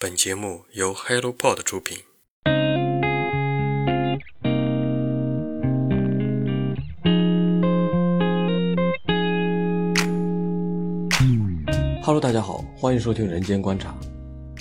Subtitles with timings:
[0.00, 1.98] 本节目由 HelloPod 出品。
[12.00, 13.98] Hello，大家好，欢迎收听《人间观察》，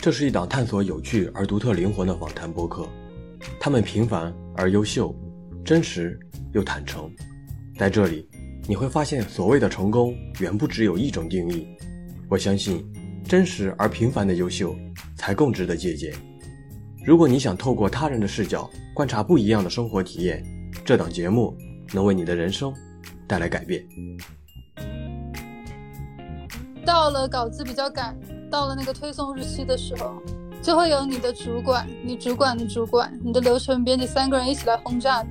[0.01, 2.89] 这是一档探索有趣而独特灵魂的访谈播客。
[3.59, 5.15] 他们平凡而优秀，
[5.63, 6.19] 真实
[6.53, 7.07] 又坦诚。
[7.77, 8.27] 在这里，
[8.67, 11.67] 你会发现，所谓的成功远不只有一种定义。
[12.27, 12.83] 我相信，
[13.23, 14.75] 真实而平凡的优秀
[15.17, 16.13] 才更值得借鉴。
[17.05, 20.43] 如果你想透过他人的视角观察不一样的生活体验，
[20.85, 21.57] 这档节目
[21.93, 22.73] 能为你的人生
[23.27, 23.85] 带来改变。
[26.85, 28.17] 到了稿子比较赶，
[28.49, 30.21] 到了那个推送日期的时候，
[30.61, 35.29] 就会有你的主管、你主管的主管、你的流程编辑三个人一起来轰炸你。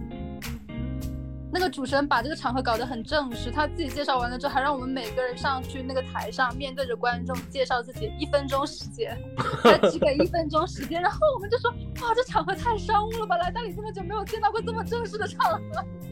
[1.58, 9.16] 那个主持人把这个场合搞得很正式，他自己介绍完了之后，还让我们每个人上去那个台上，面对着观众介绍自己，一分钟时间，
[9.64, 11.00] 他只给一分钟时间。
[11.00, 13.38] 然后我们就说，哇，这场合太商务了吧！
[13.38, 15.58] 来大理这么久，没有见到过这么正式的场合。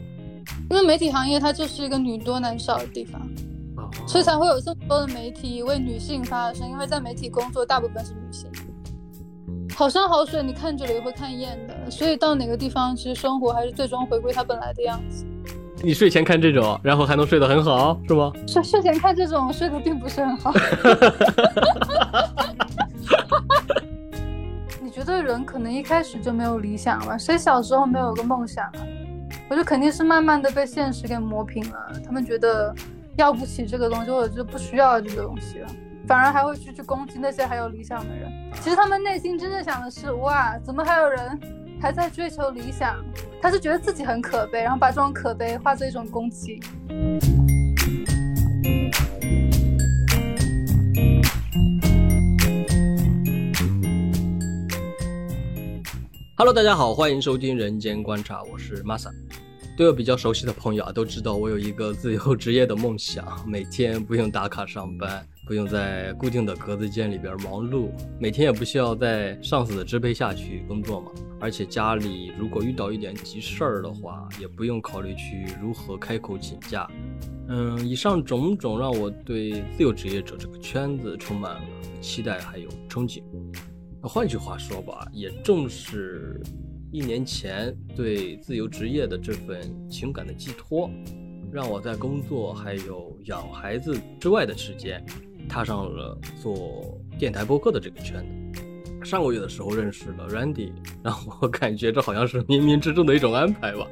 [0.71, 3.21] 因为媒体行业它就是一个女多男少的地方。
[4.07, 8.49] 所以才会有这么多的媒体为女性发声，因为在媒体工作大部分是女性。
[9.75, 11.91] 好山好水，你看久了也会看厌的。
[11.91, 15.25] 所以到哪个地方，其实生活还是最终回归它本来的样子。
[15.85, 18.33] 你睡前看这种，然后还能睡得很好，是吗？
[18.47, 20.51] 睡睡前看这种，睡得并不是很好。
[24.81, 27.19] 你觉得人可能一开始就没有理想了？
[27.19, 28.81] 谁小时候没有个梦想啊？
[29.47, 31.77] 我觉得肯定是慢慢的被现实给磨平了。
[32.03, 32.73] 他们觉得。
[33.17, 35.67] 要不起这个东西，或者就不需要这个东西了，
[36.05, 38.29] 反而还会去去攻击那些还有理想的人。
[38.55, 41.39] 其实他们内心真正想的是：哇，怎么还有人
[41.79, 43.03] 还在追求理想？
[43.41, 46.59] 他是觉得自己很可悲，然后把这种可悲化作一种攻击。
[56.37, 59.09] Hello，大家好，欢迎收听《人间观察》，我是 Masa。
[59.77, 67.89] 对我比较熟悉的朋友啊，都知道我有一个自由职业的梦想，每天不用打卡上班，不用在固定的格子间里边忙碌，
[68.19, 71.11] 每天也不需要在上司的支配下去工作嘛。
[71.39, 76.89] 而且家里如果遇到一点急事儿的话，也不用考虑去如何开口请假。
[77.47, 81.61] 嗯，以上种种让我对自由职业者这个圈子充满了
[82.01, 83.21] 期待还有憧憬。
[84.01, 86.41] 那换句话说吧，也正是。
[86.91, 90.89] 一年前对自由职业的这份情感的寄托，
[91.51, 95.05] 让我在工作还有养孩子之外的时间，
[95.47, 98.61] 踏上了做电台播客的这个圈子。
[99.03, 100.71] 上个月的时候认识了 Randy，
[101.03, 103.87] 让我感觉这好像是冥冥之中的一种安排吧。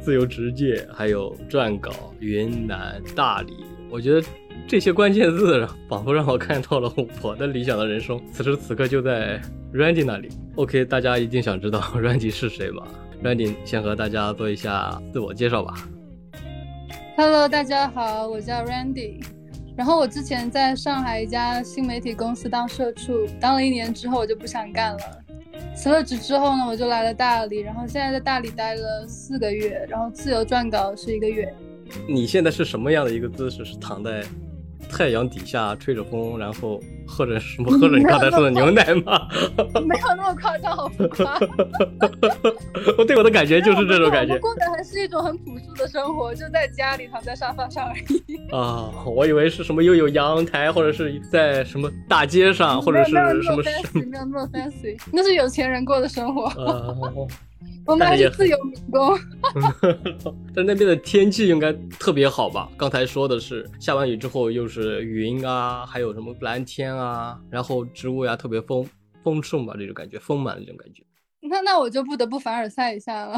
[0.00, 1.90] 自由职业，还有撰稿，
[2.20, 4.26] 云南大理，我觉得。
[4.66, 9.38] 这些关键字仿佛让我看到了我的理想的人生，此时此刻就在
[9.74, 10.30] Randy 那里。
[10.54, 12.86] OK，大家一定想知道 Randy 是谁吧
[13.22, 15.74] ？Randy 先和大家做一下自我介绍吧。
[17.14, 19.22] Hello，大家好，我叫 Randy。
[19.76, 24.98] 然后我之前在上海一家新媒体公司当社畜，当了一年之后我就不想干了。
[25.74, 31.52] 辞了职之后呢，我就来了大理，然后现在在大理待了四个月，然后自由撰稿是一个月。
[32.08, 33.64] 你现在是什么样的一个姿势？
[33.64, 34.24] 是躺在？
[34.90, 37.70] 太阳底下吹着风，然后喝着什么？
[37.78, 39.28] 喝着你刚才说的牛奶吗？
[39.86, 41.38] 没有那么夸张，好夸。
[42.98, 44.38] 我对我的感觉就是这种感觉。
[44.38, 48.36] 过的还是一种很朴素的生活，就在家里躺在沙发上而已。
[48.52, 53.62] 啊，我以为是什么又有阳台，或者是在什么大街上，或者是什么？
[53.94, 56.48] 没有那么 fancy，那是有钱人过的生活。
[57.86, 59.18] 我们还是自由民工，
[60.54, 62.68] 但那边的天气应该特别好吧？
[62.78, 68.88] 刚才说的是下完雨之后又是云啊，还有什么蓝天啊，然后植物呀特别丰
[69.22, 71.02] 丰盛吧，这种感觉丰满的这种感觉。
[71.46, 73.36] 那那我就不得不凡尔赛一下了。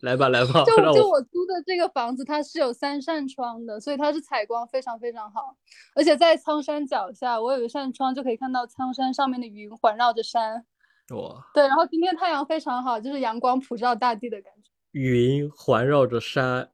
[0.00, 5.54] 来 吧来吧，就就我租的这个房子，它是有三扇窗的，所以它是采光非常非常好。
[5.94, 10.64] 而且在苍山脚下，我有一扇窗就可以看到苍山上面的云环绕着山。
[11.10, 14.70] 哇，对，然后今天太阳非常好，就是阳光普照大地的感觉。
[14.92, 16.70] 云环绕着山，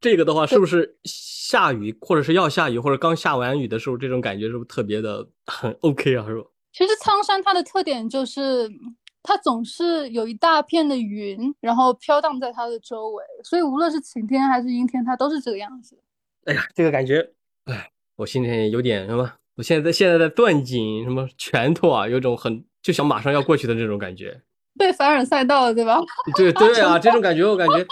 [0.00, 6.24] 这个的话是不是下雨或者是要下雨或者刚下完雨的时候，这种感觉是不是特别的很 OK 啊？
[6.26, 6.48] 是吧？
[6.72, 8.70] 其实苍山它的特点就是
[9.22, 15.98] 它总是有一大片的云，然后飘荡在它的周围，所以无论是晴天还是阴天，它都是这个样子。
[16.46, 17.32] 哎呀，这个感觉，
[17.66, 19.30] 哎，我心里有点什么？
[19.56, 22.64] 我现在在现在在攥紧什么拳头啊，有种很。
[22.84, 24.42] 就想马上要过去的那种感觉，
[24.78, 25.98] 被凡尔赛到了，对吧？
[26.36, 27.84] 对对啊，这种感觉，我感觉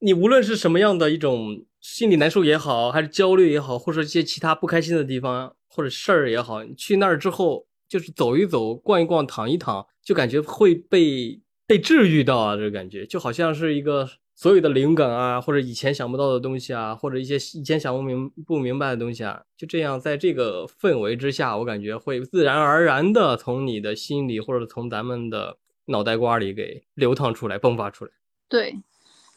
[0.00, 25.56] 你无论是什么样的一种心理难受也好，还是焦虑也好，或者一些其他不开心的地方或者事儿也好，你去那儿之后，就是走一走、逛一逛、躺一躺，就感觉会被被治愈到啊，这个感觉就好像是一个所有的灵感啊，或者以前想不到的东西啊，或者一些以前想不明不明白的东西啊，就这样在这个氛围之下，我感觉会自然而然的从你的心里或者从咱们的
[25.86, 28.10] 脑袋瓜里给流淌出来、迸发出来。
[28.46, 28.78] 对，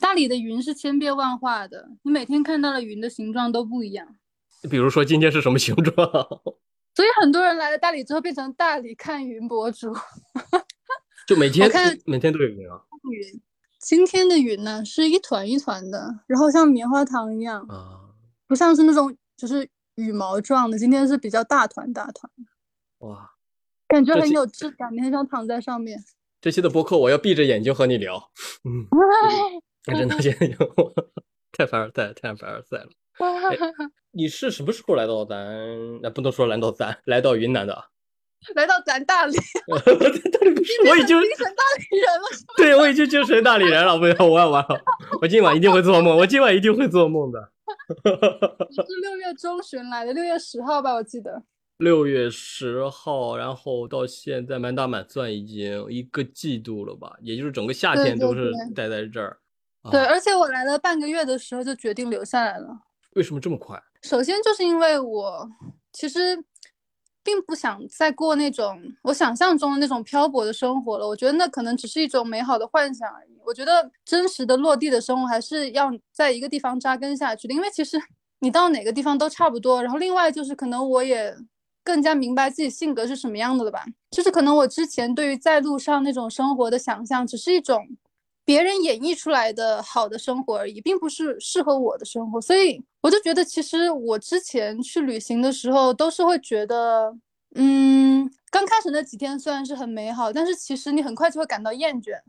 [0.01, 4.17] 大理的云是千变万化的，你每天看到的云的形状都不一样。
[4.69, 5.95] 比如说今天是什么形状？
[6.93, 9.95] 所以很多人来了大理之后变成大理看云博主，
[11.25, 13.41] 就每天我看每天都有云啊云。
[13.89, 18.13] 今天的云呢是一团一团的，然后像棉花糖一样，啊！
[18.45, 20.77] 不像是那种就是羽毛状的。
[20.77, 22.31] 今天是比较大团大团，
[22.99, 23.31] 哇，
[23.87, 25.99] 感觉很有质感，你很想躺在上面。
[26.39, 28.29] 这期的播客我要闭着眼睛和你聊，
[28.63, 28.85] 嗯，
[29.97, 30.93] 真的现在有
[31.51, 32.89] 太凡尔赛，太凡尔赛了。
[34.13, 35.35] 你是什么时候来到咱？
[36.03, 37.85] 那不能说来到咱，来到云南的啊？
[38.55, 39.35] 来到咱大理？
[39.69, 42.27] 我已经精神大理人了。
[42.57, 44.81] 对我已经精神大理人了，不要，我要完了，
[45.21, 47.51] 我今晚一定会做梦，我今晚一定会做梦的。
[48.03, 51.43] 我是六月中旬来的，六月十号吧，我记得。
[51.77, 59.37] 六月十号，然后到现在满打满算已经一个季度了吧，也就是整个夏天都是待在这儿。
[59.83, 62.67] 啊对，而且我来了半个月的时候就决定留下来了。
[63.15, 63.81] 为什么这么快？
[64.01, 65.49] 首先就是因为我
[65.93, 66.37] 其实
[67.23, 71.07] 并不想再过那种我想象中的那种漂泊的生活了。
[71.07, 73.39] 我觉得那可能只是一种美好的幻想而已。
[73.45, 77.99] 我觉得真实的落地的生活还是要在一个地方扎根下去的，因为其实
[78.39, 79.81] 你到哪个地方都差不多。
[79.81, 81.35] 然后另外就是可能我也
[81.83, 83.83] 更加明白自己性格是什么样的了吧。
[84.11, 87.87] 就是可能我之前对于在路上那种生活的想象，只是一种
[88.49, 92.41] 别人演绎出来的好的生活而已，并不是适合我的生活。
[92.41, 97.15] 所以我就觉得，其实我之前去旅行的时候，都是会觉得，
[97.53, 102.19] 嗯，刚开始那几天虽然是很美好，但是其实你很快就会感到厌倦。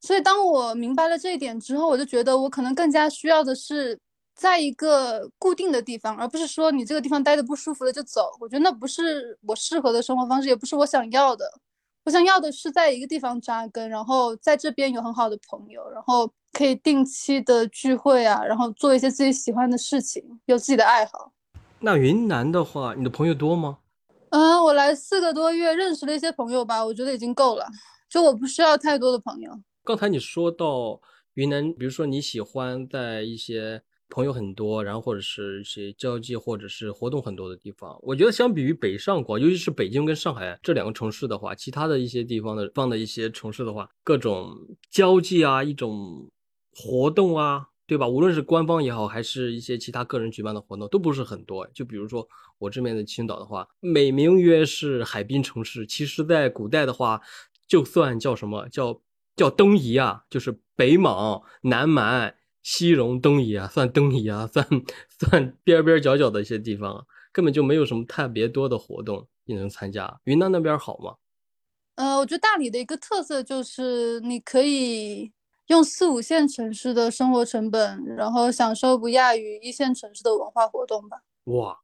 [0.00, 3.96] 所以当我明白了这一点之后，我就觉得我可能更加需要的是
[4.34, 8.32] 在一个固定的地方，而不是说你这个地方待的不舒服了就走。
[8.40, 11.48] 我觉得那不是我适合的生活方式，也不是我想要的。
[12.04, 21.32] 我想要的是在一个地方扎根，然后在这边有很好的朋友，然后可以定期的聚会啊，然后做一些自己喜欢的事情，有自己的爱好。
[21.78, 23.78] 那云南的话，你的朋友多吗？
[24.30, 27.66] 嗯，我来四个多月，认识了一些朋友吧，我觉得已经够了。
[28.08, 29.52] 就我不需要太多的朋友。
[29.84, 31.00] 刚才你说到
[31.34, 44.54] 云南，比如说你喜欢在一些朋友很多，然后或者是一些交际或者是活动很多的地方，我觉得相比于北上广，尤其是北京跟上海这两个城市的话，其他的一些地方的放的一些城市的话，各种
[44.90, 46.30] 交际啊，一种
[46.74, 48.06] 活动啊，对吧？
[48.06, 51.66] 无论是官方也好，还是一些其他个人举办的活动，都不是很多。
[51.72, 52.28] 就比如说
[52.58, 57.20] 我这边的青岛的话，美名曰是海滨城市，其实在古代的话，
[57.66, 59.00] 就算叫什么叫
[59.34, 64.66] 叫东夷啊，就是北莽、南蛮、西戎、东夷啊，算东夷啊，算
[65.18, 70.20] 算边边角角的一些地方啊，根本就没有什么特别多的活动你能参加。
[70.24, 71.14] 云南那边好吗？
[71.96, 75.30] 呃，我觉得大理的一个特色就是你可以
[75.66, 81.18] 用四五线城市的生活成本，然后享受不亚于一线城市的文化活动吧。
[81.44, 81.78] 哇，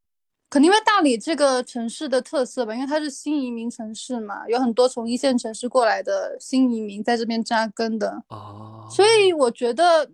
[0.48, 10.10] 可能因为大理这个城市的特色吧，因为它是新移民城市嘛，有很多从一线城市过来的新移民在这边扎根的，哦，所以我觉得，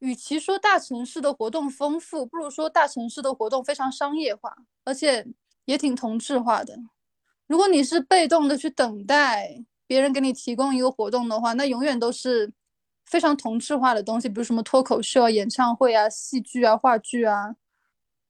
[0.00, 4.54] 与其说大城市的活动丰富，不如说大城市的活动非常商业化，
[4.84, 5.26] 而且
[5.64, 6.76] 也挺同质化的。
[7.46, 12.52] 如果你是被动的去等待别人给你提供一个活动的话，那永远都是
[13.04, 17.56] 非常同质化的东西，比如什么脱口秀啊、演唱会啊、戏剧啊、话剧啊。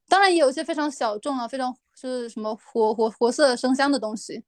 [0.09, 4.43] 当然也有一些非常小众啊、非常是什么活活活色生香的东西。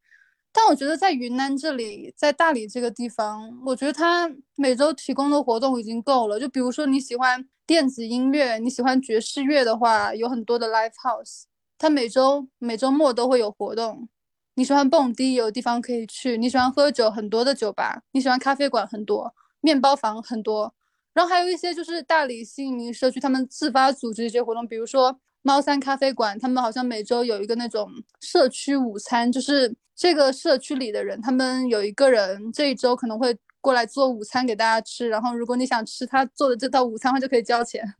[0.52, 6.38] 但我觉得在云南这里，在大理这个地方，我觉得它每周提供的活动已经够了。
[6.38, 11.44] 就比如说你喜欢电子音乐，你喜欢爵士乐的话，有很多的 live house，
[11.78, 14.08] 它每周每周末都会有活动。
[14.54, 19.32] 你喜欢蹦迪，有地方可以去；你喜欢喝酒，很多的酒吧；你喜欢咖啡馆，很多；
[19.62, 20.74] 面包房很多。
[21.14, 37.94] 然后还有一些就是大理新移民社区，他们自发组织一些活动，比如说猫三咖啡馆，他们好像每周有一个那种社区午餐，就是这个社区里的人，他们有一个人这一周可能会过来做午餐给大家吃，然后如果你想吃他做的这道午餐的话，就可以交钱。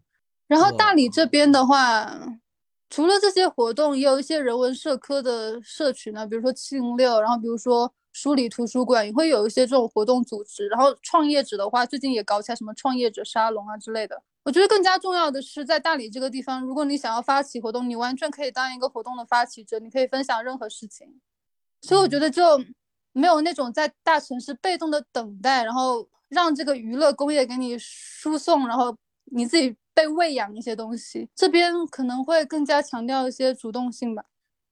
[0.47, 2.17] 然后大理这边的话，
[2.91, 10.69] 除了这些活动，也有一些人文社科的社群呢，比如说七零六，然后比如说书里图书馆也会有一些这种活动组织。
[10.69, 14.23] 然后创业者的话，最近也搞起来什么创业者沙龙啊之类的。
[14.45, 21.21] 我觉得更加重要的是，在大理这个地方，如果你想要发起活动，你完全可以当一个活动的发起者，你可以分享任何事情。
[21.81, 22.43] 所以我觉得就
[23.13, 28.97] 没有那种在大城市被动的等待，然后让这个娱乐工业给你输送，然后
[29.27, 31.29] 你自己被喂养一些东西。
[31.37, 34.25] 这边可能会更加强调一些主动性吧。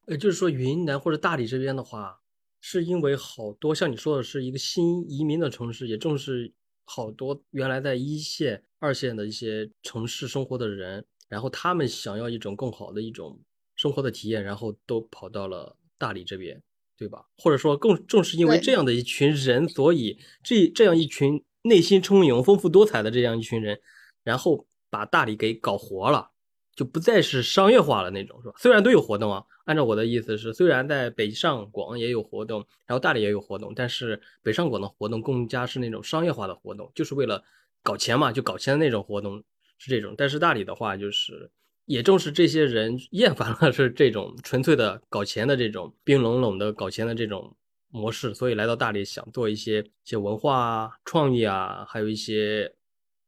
[0.06, 2.20] 呃，就是说云南或者大理这边的话，
[2.60, 6.52] 是因为好多像你说的是一个新移民的城市，也正是
[6.92, 13.38] 好多原来在一线、二线的一些城市生活的人，然后他们想要一种更好的一种
[13.76, 16.60] 生活的体验，然后都跑到了大理这边。
[17.00, 17.24] 对吧？
[17.38, 23.80] 或者说，更正是因为这样的一群人，所以这这样一群内心充盈、丰富多彩的这样一群人，
[24.22, 26.32] 然后把大理给搞活了，
[26.74, 28.54] 就不再是商业化了那种，是吧？
[28.58, 37.42] 虽然都有活动啊，按照我的意思是，虽然在北上广也有活动，然后大理也有活动，但是北上广的活动更加是那种商业化的活动，就是为了
[37.82, 39.42] 搞钱嘛，就搞钱的那种活动
[39.78, 40.14] 是这种。
[40.16, 41.50] 但是大理的话，就是。
[41.86, 47.56] 也正是这些人厌烦了是这种纯粹的搞钱的这种冰冷冷的搞钱的这种
[47.88, 52.72] 模式，所以来到大理想做一些一些文化啊、创意啊，还有一些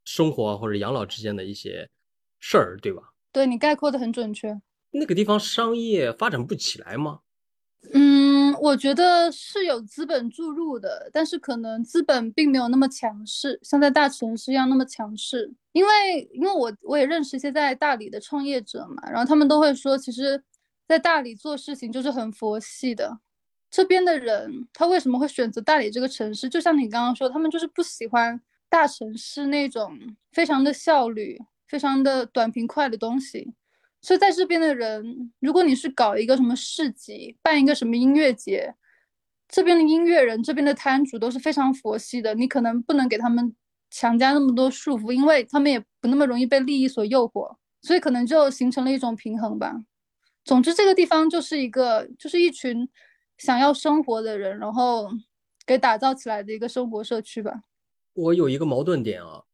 [0.04, 1.90] 生活或者养老之间的一些
[2.38, 3.11] 事儿，对吧？
[3.32, 4.60] 对你概括的很准确。
[4.90, 7.20] 那个地方商业发展不起来吗？
[7.94, 15.52] 嗯，我觉得是有资本注入的，但是可能资本并没有那么强势，像在大城市一样那么强势。
[15.72, 20.40] 因为，因为我我也认识一些在大理的创业者嘛，然后他们都会说，其实，
[20.86, 23.18] 在大理做事情就是很佛系的。
[23.70, 26.48] 这边的人他为什么会选择大理这个城市？
[26.48, 29.98] 就像你刚刚说，他们就是不喜欢大城市那种
[30.30, 31.40] 非常的效率、
[31.72, 33.54] 非常的短平快的东西。
[34.02, 38.74] 所以在这边的人，如果你是搞一个什么市集，办一个什么音乐节，
[39.48, 43.56] 这边的音乐人、这边的摊主都是非常佛系的，你可能不能给他们
[43.90, 49.74] 强加那么多束缚，因为他们也不那么容易被利益所诱惑，所以可能就形成了一种平衡吧。
[50.44, 52.86] 总之，这个地方就是一个，就是一群
[53.38, 55.08] 想要生活的人，然后
[55.64, 57.62] 给打造起来的一个生活社区吧。
[58.14, 59.44] 我有一个矛盾点啊，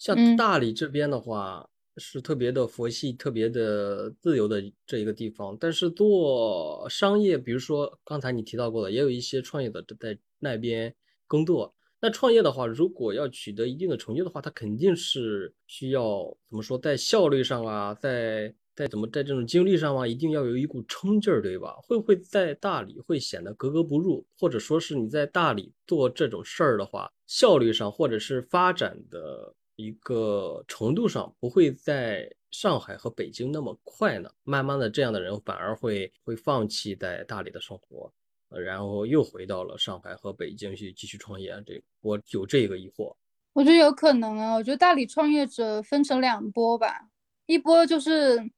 [0.00, 1.68] 像大理这边的话。
[1.96, 10.94] 是特别的佛系、特别的自由的这一个地方，但是做商业，比如说刚才你提到过的，也有一些创业者在那边
[11.26, 11.74] 工作。
[12.00, 21.74] 那创业的话，如果要取得一定的成就的话，它肯定是需要怎么说，在效率上啊，在在怎么在这种精力上啊，一定要有一股冲劲儿，对吧？
[21.82, 29.54] 会不会在大理会显得格格不入，或者说是你在大理做这种事儿的话，效率上或者是发展的？
[29.80, 38.12] 一个程度上不会在上海和北京那么快呢，慢慢的这样的人反而会会放弃在大理的生活，
[38.50, 41.50] 然后又回到了上海和北京去继续创业。
[41.64, 43.14] 这我有这个疑惑，
[43.54, 44.54] 我觉得有可能啊。
[44.54, 47.08] 我觉得大理创业者分成两波吧，
[47.46, 48.50] 一波就是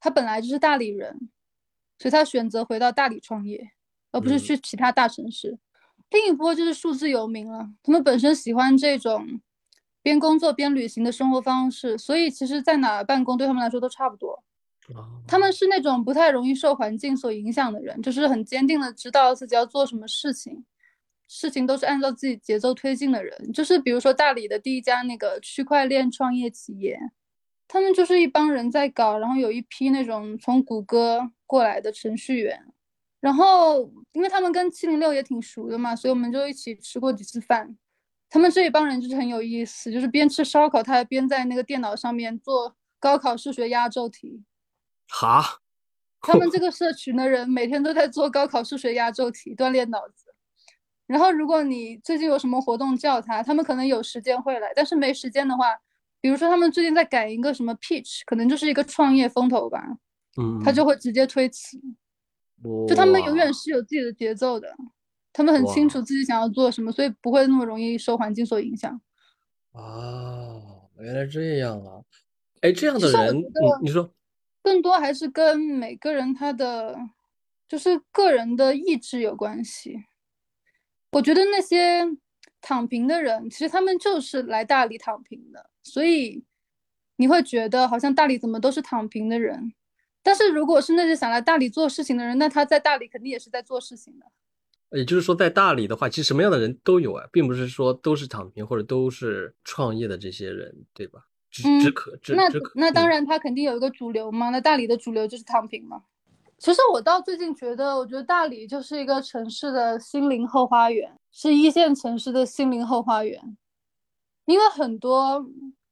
[0.00, 1.28] 他本来就是大理人，
[1.98, 3.72] 所以他选择回到大理创业，
[4.12, 5.58] 而不是去其他大城市。
[6.10, 9.40] 另一波就是数字游民了，他们本身喜欢这种。
[10.06, 14.40] 边工作边旅行的生活方式，所以其实，在哪办公对他们来说都差不多。
[15.26, 20.64] 他们是那种不太容易受环境所影响的人，就是很坚定的知道自己要做什么事情，
[21.26, 23.52] 事情都是按照自己节奏推进的人。
[23.52, 26.96] 就是比如说大理的第一家那个区块链创业企业，
[27.66, 32.64] 他们就是一帮人在搞，然后有一批那种从谷歌过来的程序员，
[33.18, 37.76] 然后因为他们跟七零六也挺熟的嘛，所以我们就一起吃过几次饭。
[38.28, 44.42] 他们这一帮人就是很有意思，就是边吃烧烤，他还边在那个电脑上面做高考数学压轴题。
[45.08, 45.60] 哈，
[46.20, 50.34] 他们这 个社群的人每天都在做高考数学压轴题，锻炼脑子。
[51.06, 55.66] 然后，如果你最近有什么活动叫他，他们可能有时间会来，但是没时间的话，
[56.20, 59.80] 比如说他们最近在赶一个什么 pitch，可能就是一个创业风投吧，
[60.36, 61.80] 嗯，他就会直接推辞。
[62.88, 64.74] 就他们永远是有自己的节奏的。
[65.36, 68.98] 他们很清楚自己想要做什么，所以不会那么容易受环境所影响。
[69.72, 72.00] 哦，原来这样啊！
[72.62, 73.44] 哎，这样的人，
[73.82, 74.10] 你说，
[74.62, 76.98] 更多还是跟每个人他的
[77.68, 80.06] 就是个人的意志有关系。
[81.10, 82.02] 我觉得那些
[82.62, 86.42] 躺平的人，其实他们就是来大理躺平的，所以
[87.16, 89.74] 你会觉得好像大理怎么都是躺平的人。
[90.22, 94.24] 但是如果是那些想来大理做事情的人，那他在大理肯定也是在做事情的。
[94.90, 101.26] 也就是说，在大理的话，其实什么样的人都有啊，并不是说都是躺平或者都是创业的这些人，对吧？
[101.50, 104.50] 只只可只那那当然，他肯定有一个主流嘛。
[104.50, 106.02] 那大理的主流就是躺平嘛。
[106.58, 113.56] 其实我到最近觉得，我觉得大理就是一个城市的心灵后花园，是一线城市的心灵后花园。
[114.44, 115.44] 因为很多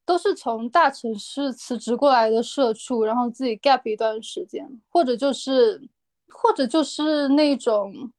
[0.04, 5.82] 都是从大城市辞职过来的社畜，然后自己 gap 一段时间，或者就是
[6.28, 8.12] 或者就是那种。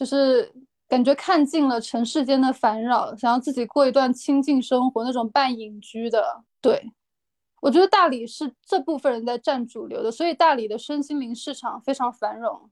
[0.00, 0.50] 就是
[0.88, 6.42] 感觉看尽了尘世间的烦扰，想要自己过一段清静生活，那种半隐居的。
[6.58, 6.90] 对，
[7.60, 12.70] 我觉得大理是这部分人在占主流的，所以大理的身心灵市场非常繁荣，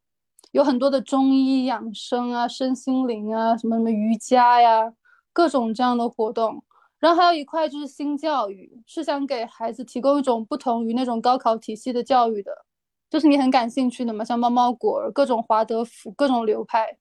[0.53, 4.95] 有很多的中医养生啊、身心灵啊、什么什么瑜伽呀，
[5.35, 6.65] 各种这样的活动。
[6.99, 12.65] 然后还有一块就是新教育，是想给孩子提供一种不同于那种高考体系的教育的，
[13.11, 16.97] 就是你很感兴趣的嘛，像猫猫果儿、各种华德福、各种流派。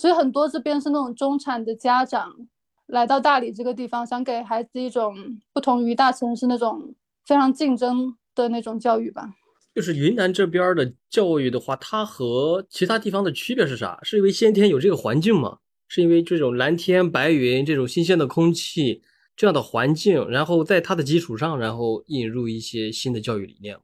[0.00, 2.34] 所以很多这边是那种中产的家长
[2.86, 5.14] 来到大理这个地方，想给孩子一种
[5.52, 6.94] 不同于大城市那种
[7.26, 9.28] 非常竞争的那种教育吧。
[9.74, 14.00] 就是云南这边的教育的话，它和其他地方的区别是啥？
[14.02, 15.58] 是因为先天有这个环境吗？
[15.86, 19.02] 是因为这种蓝天白云、这种新鲜的空气
[19.36, 23.82] 这样的环境，然后在它的基础上，然后引入一些新的教育理念吗？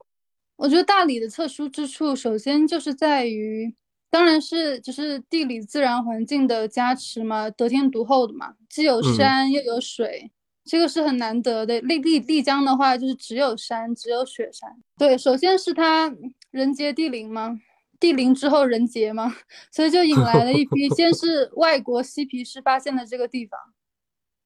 [0.57, 3.75] 我觉得大理的特殊之处，首先就是在于。
[4.09, 10.31] 当然是，就是地理自然环境的加持嘛，得天独厚的嘛，既有山又有水，
[10.65, 11.81] 这个是很难得的。
[11.83, 14.71] 丽丽丽江的话，就是只有山，只有雪山。
[14.97, 16.15] 对，首先是它
[16.51, 17.61] 人杰地灵嘛，
[18.01, 19.37] 地灵之后人杰嘛，
[19.71, 23.59] 所以就引来了一批，先是外国嬉皮士发现了这个地方，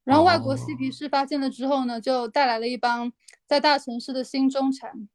[0.05, 3.13] 然后外国嬉皮士发现了之后呢，就带来了一帮
[3.47, 5.09] 在大城市的新中产，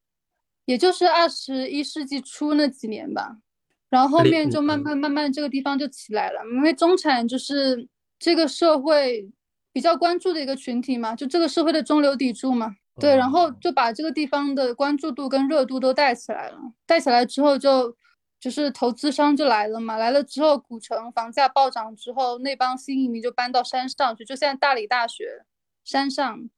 [0.65, 3.39] 也就是二十一世纪初那几年吧。
[3.89, 7.87] 然后后面就慢慢慢慢这个地方就起来了，因为中产就是
[8.19, 9.29] 这个社会
[9.71, 12.75] 比较关注的一个群体嘛，就这个社会的中流砥柱嘛。
[12.97, 17.93] 对，然后就把这个地方的关注度跟热度都带起来了，带起来之后就
[18.39, 25.43] 就是投资商就来了嘛，来了之后古城房价暴涨之后，那帮新移民就搬到山上去，就现在大理大学
[25.83, 26.49] 山上，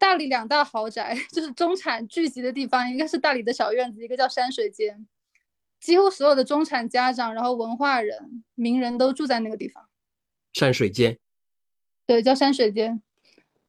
[0.00, 5.06] 大理两大豪宅 就是中产聚集的地方，一个是大理的小院子，一个叫山水间。
[5.80, 9.88] 几乎所有的中产家长，然后文化人、名人都住在那个地方。
[10.52, 11.18] 山水间，
[12.06, 13.00] 对，叫山水间。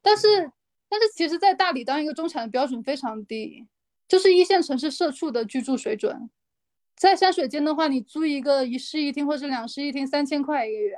[0.02, 0.52] 但是，
[0.88, 3.68] 但是，其实，在大理当一个中产的标准非常低，
[4.08, 6.30] 就是一线城市社畜的居住水准。
[6.96, 10.96] 在山水间的话，你租一个一室一厅或者两室一厅，三千块一个月。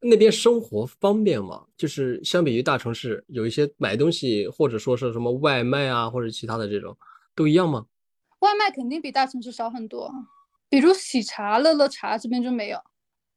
[0.00, 1.66] 那边生活方便吗？
[1.76, 6.96] 就是相比于大城市，有一些买东西或者说是什么外卖啊，或者其他的这种，
[7.34, 7.86] 都一样吗？
[8.42, 10.12] 外卖肯定比大城市少很多，
[10.68, 12.78] 比如喜茶、乐乐茶这边就没有。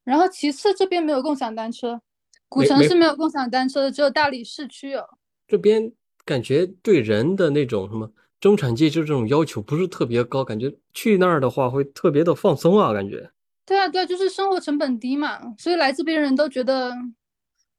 [0.04, 2.02] 然后其次这边没有共享单车，
[2.50, 5.04] 古城是没有共享单车的，只有大理市区有。
[5.48, 5.92] 这边
[6.24, 13.32] 感觉对人的那种什么中产阶级这种要求不是特别高，感觉去那儿的话会特别的放松啊，感觉。
[13.66, 16.92] 对啊，对啊，就是生活成本低嘛，所以来这边人都觉得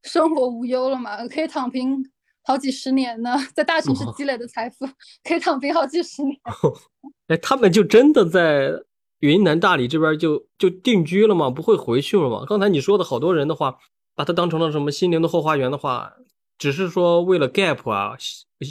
[0.03, 2.09] 生活无忧了嘛，可以躺平
[2.43, 4.87] 好几十年呢，在大城市积累的财富
[5.23, 6.37] 可以躺平好几十年。
[7.29, 8.73] 哎，他们就真的在
[9.21, 11.51] 云南大理这边就就定居了吗？
[11.51, 12.45] 不会回去了吗？
[12.47, 13.79] 刚才你说的好多人的话，
[14.15, 16.13] 把它当成了什么心灵的后花园的话，
[16.59, 18.17] 只是说为了 gap 啊，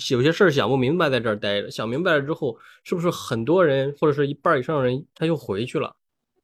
[0.09, 5.95] 有些事儿想不明白，在这儿待着，想明白了之后，是不是很多人或者是一半以上人他又回去了？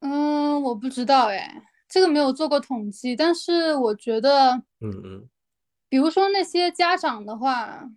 [0.02, 5.30] 嗯，我不知道哎，这个没有做过统计，但是我觉得，嗯嗯，
[5.88, 7.90] 比如说那些家长的话，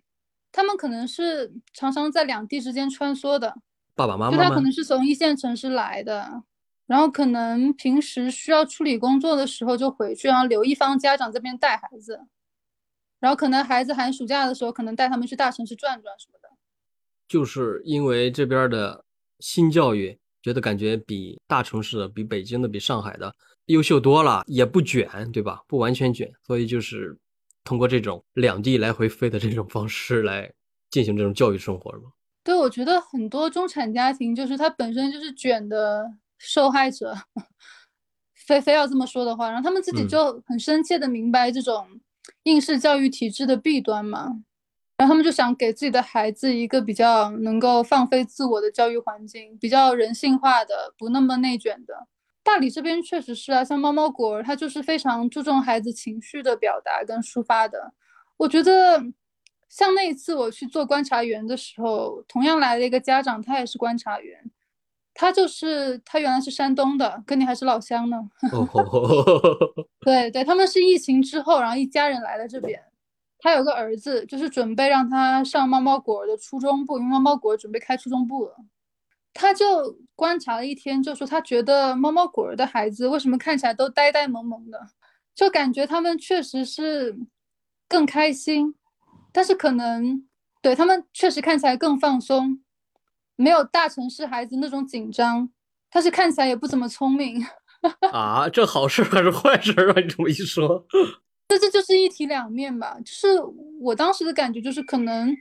[0.51, 3.55] 他们可能是常常在两地之间穿梭的。
[3.95, 6.43] 爸爸妈妈，就他可能是从一线城市来的，
[6.85, 12.19] 然后可能平时需要处理工作的时候就回去，然后留一方家长这边带孩子，
[13.19, 16.49] 然后可能孩子寒暑假的时候可能带他们去大城市转转什么的。
[17.27, 19.03] 就是因为这边的
[19.39, 23.33] 新教育，觉得感觉比大城市的、比北京的、比上海的
[23.65, 25.61] 优秀多了，也不卷，对吧？
[25.67, 27.17] 不完全卷，所以就是
[27.63, 30.51] 通过这种两地来回飞的这种方式来
[30.91, 32.11] 进行这种教育生活，是吗？
[32.45, 37.11] 对，我觉得很多中产家庭就是他本身就是卷的受害者，
[38.35, 41.87] 非非要这么说的话，然后他们自己就很深切的明白这种
[42.43, 44.43] 应试教育体制的弊端嘛，
[44.95, 52.05] 然后他们就想给自己的孩子一个比较能够放飞自我的教育环境，比较人性化的，不那么内卷的。
[52.43, 57.93] 大理这边确实是啊，像猫猫果儿，他就是非常注重孩子情绪的表达跟抒发的，
[58.37, 59.03] 我觉得。
[59.75, 64.39] 像那一次我去做观察员的时候，同样来了一个家长，他也是观察员，
[65.13, 68.17] 他就是他原来是山东的，跟你还是老乡呢。
[69.99, 72.81] 对对，他们是疫情之后，然后一家人来了这边。
[73.37, 78.55] 他有个儿子，就是准备让他上猫猫果的初中部，因为猫猫果准备开初中部了。
[79.33, 84.79] 他就观察了一天，就说他觉得猫猫果的孩子为什么看起来都呆呆萌萌的，
[85.35, 87.13] 就感觉他们确实是
[87.89, 88.73] 更开心。
[89.35, 90.25] 但是可能
[90.61, 92.61] 对他们确实看起来更放松，
[93.35, 95.49] 没有大城市孩子那种紧张。
[95.91, 97.45] 但是看起来也不怎么聪明，
[98.13, 99.93] 啊，这好事还是坏事啊？
[99.99, 100.85] 你这么一说，
[101.49, 102.97] 这这就是一体两面吧。
[103.03, 103.27] 就是
[103.81, 105.35] 我当时的感觉，就是可能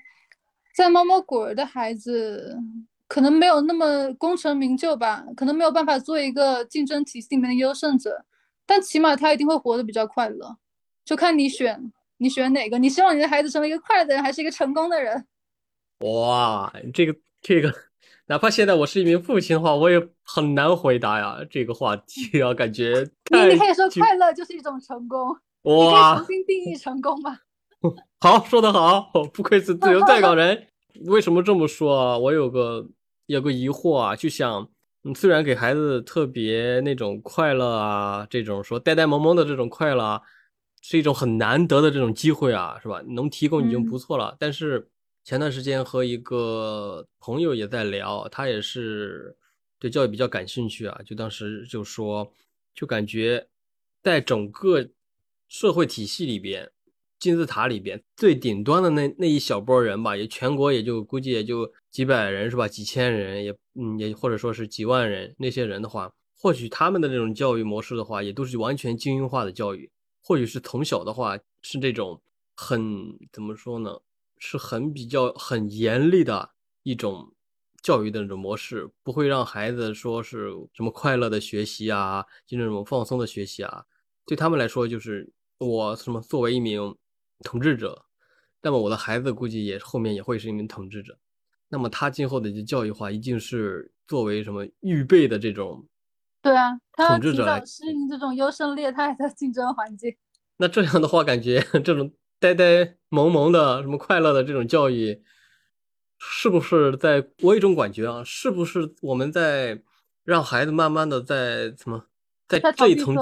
[0.77, 2.59] 在猫猫果儿的孩子，
[3.07, 8.25] 可能没有那么功成名就吧，可能没有办法做一个竞争体系里面的优胜者，
[8.67, 10.57] 但起码他一定会活得比较快乐。
[11.05, 12.79] 就看你选，你选哪个？
[12.79, 15.27] 你希望你的孩子成为一个快乐的人，还是一个成功的人？
[16.01, 17.73] 哇，这个这个，
[18.27, 21.39] 哪怕现在我是一名父亲的话，我也很难回答呀。
[21.51, 27.39] 这个话题啊，感觉 你你可以说快乐就是一种成功，哇，重新定义成功吗？
[28.21, 30.67] 好，说得好，不愧是自由在岗人。
[31.07, 32.19] 为什么这么说啊？
[32.19, 32.87] 我有个
[33.27, 34.69] 有个疑惑啊，就想，
[35.05, 40.23] 嗯，虽然给孩子特别那种快乐啊，这种说呆呆萌萌的这种快乐，
[40.87, 43.03] 是一种很难得的这种机会啊，是吧？
[43.07, 44.87] 能提供已经不错了，但是。
[45.27, 49.35] 前段时间和一个朋友也在聊，他也是
[49.79, 51.01] 对教育比较感兴趣啊。
[51.03, 52.31] 就当时就说，
[52.75, 53.49] 就感觉
[54.03, 54.87] 在整个
[55.49, 56.71] 社会体系里边，
[57.19, 62.69] 金字塔里边最顶端的那那一小波人吧，也全国也就估计也就几百人是吧？
[62.69, 69.91] 几千人也嗯也或者说是几万人，那些人的话，或许他们的这种教育模式的话，也都是完全精英化的教育，
[70.25, 72.21] 或许是从小的话是这种
[72.57, 74.01] 很怎么说呢？
[74.39, 77.33] 是很比较很严厉的一种
[77.83, 83.85] 教育的那种模式，不会让孩子说是什么快乐的学习啊，就那种放松的学习啊。
[84.27, 86.95] 对他们来说，就是我什么作为一名
[87.41, 88.07] 统治者，
[88.63, 91.19] 那么我的孩子估计也后面也会是一名统治者。
[91.69, 95.87] 那么他今后的教育话，一定是作为什么预备的这种，
[96.45, 100.15] 对啊，统治者来适应这种优胜劣汰的竞争环境。
[100.59, 102.13] 那这样的话，感觉 这种。
[102.41, 105.23] 呆呆萌萌的什么快乐的这种教育，
[106.19, 108.23] 是不是在我有一种感觉啊？
[108.23, 109.81] 是不是我们在
[110.25, 112.05] 让孩子慢慢的在怎么
[112.47, 113.17] 在这一层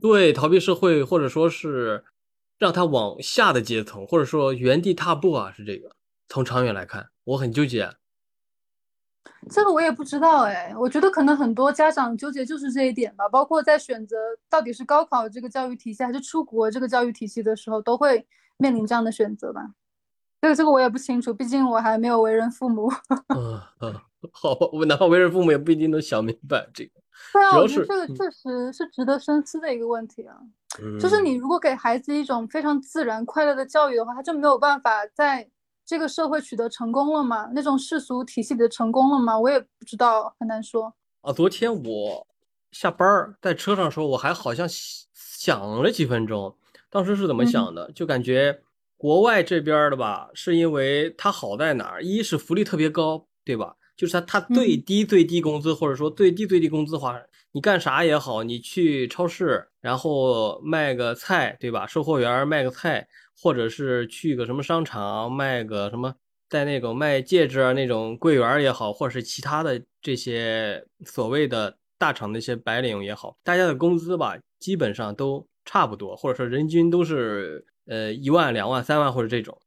[0.00, 2.04] 对逃避社会，或者说是
[2.56, 5.52] 让他往下的阶层，或者说原地踏步啊？
[5.54, 5.90] 是这个？
[6.28, 7.90] 从长远来看，我很纠结。
[9.50, 14.16] 这个我也不知道哎，我觉得可能很多家长纠结就是这一点吧，包括在选择
[14.48, 18.26] 到底是高考这个教育体系还是出国这个教育体系的时候，都会。
[18.56, 19.68] 面临这样的选择吧，
[20.40, 22.88] 这个这个我也不清楚，毕竟我还没有为人父母。
[23.34, 23.92] 嗯 嗯，
[24.30, 26.92] 好，我哪怕为人父母也不一定能想明白这个。
[27.32, 30.36] 对啊，我觉得这个确实是值得深思的一个问题啊。
[31.00, 35.50] 就是你如果给孩子一种非常自然快乐的教育的话，他就没有办法在
[35.86, 37.50] 这个社会取得成功了吗？
[37.54, 39.38] 那种世俗体系里的成功了吗？
[39.38, 40.94] 我也不知道，很难说。
[41.20, 42.26] 啊，昨天我
[42.72, 46.56] 下班儿在车上时候，我还好像想了几分钟。
[46.90, 47.90] 当时是怎么想的？
[47.92, 48.60] 就感觉
[48.96, 52.02] 国外这边的吧，是因为它好在哪儿？
[52.02, 53.76] 一是福利特别高，对吧？
[53.96, 57.20] 就是它它最低最低工资，或者说最低最低工资的话，
[57.52, 61.86] 你干啥也好，你去超市，然后卖个菜，对吧？
[61.86, 66.14] 售货员卖个菜，或者是去个什么商场卖个什么，
[66.48, 75.46] 在那种卖戒指啊那种柜员也好，或者是其他的这些所谓的大厂那些白领也好，大家的工资吧，基本上都。
[75.66, 79.58] 差不多，或者说人均都是呃一万、两万、三万或者这种，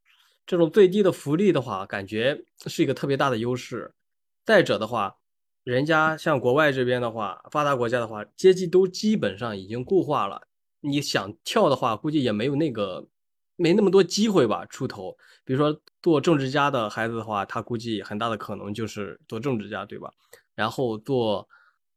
[0.45, 3.91] 这种最低的福利的话，感觉是一个特别大的优势。
[4.45, 5.17] 再者的话，
[5.63, 10.43] 人家像国外这边的话，发达国家的话，阶级都基本上已经固化了。
[10.81, 13.07] 你想跳的话，估计也没有那个
[13.57, 15.17] 没那么多机会吧出头。
[15.43, 20.09] 比如说做政治家的孩子的话，他估计很大的可能就是做政治家，对吧？
[20.55, 21.49] 然后做。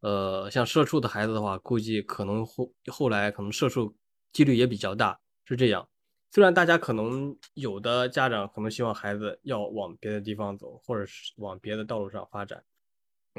[0.03, 3.94] 呃，像社畜的孩子的话，估计可能后后来可能社畜
[4.33, 5.87] 几率也比较大，是这样。
[6.31, 12.64] 虽然大家可能有的家长可能希望孩子要往别的地方走，或者是往别的道路上发展，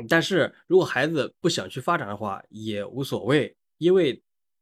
[0.07, 3.57] 但是如果孩子不想去发展的话，也无所谓。
[3.79, 4.21] 因为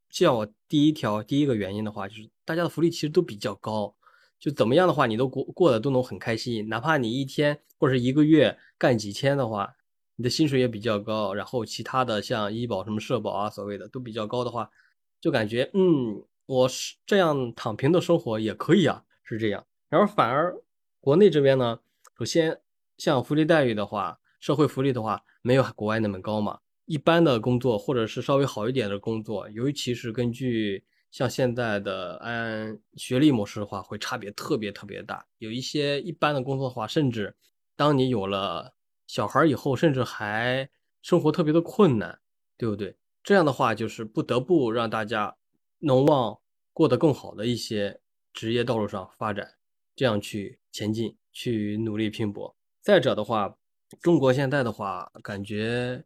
[0.10, 3.96] 像我第一条第一个原因的话，就是大家的福利其实都比较高，
[4.40, 9.76] 就怎么样的话，你都过过得都能很开心，哪怕你一天或者是一个月干几千的话。
[10.16, 14.70] 你的薪水也比较高，然后其他的像医保、什么社保啊，所谓的都比较高的话，
[15.22, 19.66] 就感觉嗯，我是这样躺平的生活也可以啊，是这样。
[19.88, 20.54] 然后反而
[21.00, 21.80] 国内这边呢，
[22.18, 22.60] 首先
[22.98, 26.60] 像福利待遇的话，社会福利的话，没有国外那么高嘛。
[26.90, 35.28] 一般的工作或者是稍微好一点的工作，尤其是根据像现在的按学历模式的话，会差别特别特别大。
[35.38, 37.36] 有一些一般的工作的话，甚至
[37.76, 38.74] 当你有了。
[39.10, 40.70] 小孩以后甚至还
[41.02, 42.20] 生活特别的困难，
[42.56, 42.96] 对不对？
[43.24, 45.36] 这样的话就是不得不让大家
[45.80, 46.40] 能往
[46.74, 49.56] 过得更好的一些职业道路上发展，
[49.96, 52.56] 这样去前进，去努力拼搏。
[52.82, 53.58] 再者的话，
[54.00, 56.06] 中国现在的话，感觉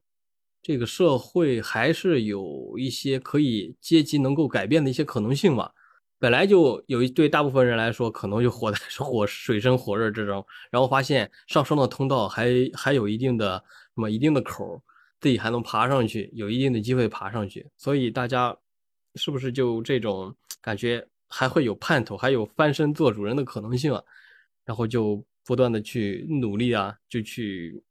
[0.63, 5.69] 这个社会还是有一些可以阶级能够改变的一些可能性嘛。
[6.17, 13.62] 本来就有一对大部分人来说，可能就活在火水深火热之中，然后发现上升的通道还还有一定的
[13.93, 14.82] 什么一定的口，
[15.19, 18.58] 自己还能爬上去，有一定的机会爬上去，所以大家
[19.15, 24.02] 是不是就这种感觉还会有盼头，还有翻身做主人的可能性啊？
[24.63, 27.84] 然后就不断的去努力啊，就去。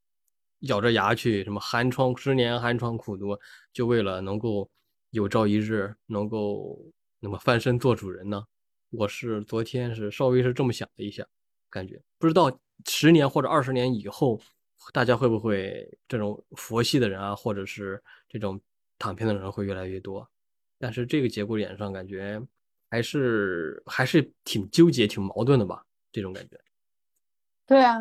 [0.63, 3.37] 咬着牙去什么寒窗十年寒窗苦读，
[3.71, 4.69] 就为了能够
[5.11, 6.79] 有朝一日能够
[7.19, 8.45] 那么翻身做主人呢？
[8.91, 11.25] 我是昨天是稍微是这么想了一下，
[11.69, 14.39] 感觉不知道十年或者二十年以后，
[14.93, 18.59] 大家会不会这种佛系的人啊，或者是这种
[18.97, 20.29] 躺平的人会越来越多？
[20.79, 22.41] 但是这个节骨眼上，感觉
[22.89, 25.85] 还是还是挺纠结、挺矛盾的吧？
[26.11, 26.57] 这种感觉。
[27.65, 27.99] 对啊。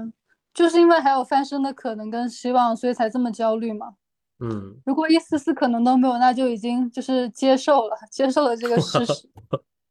[0.54, 3.94] 就是因为还有翻身的可能跟希望，所以才这么焦虑嘛。
[4.40, 9.28] 嗯，如果一丝丝可能都没有，那就已经就是接受了，接受了这个事实。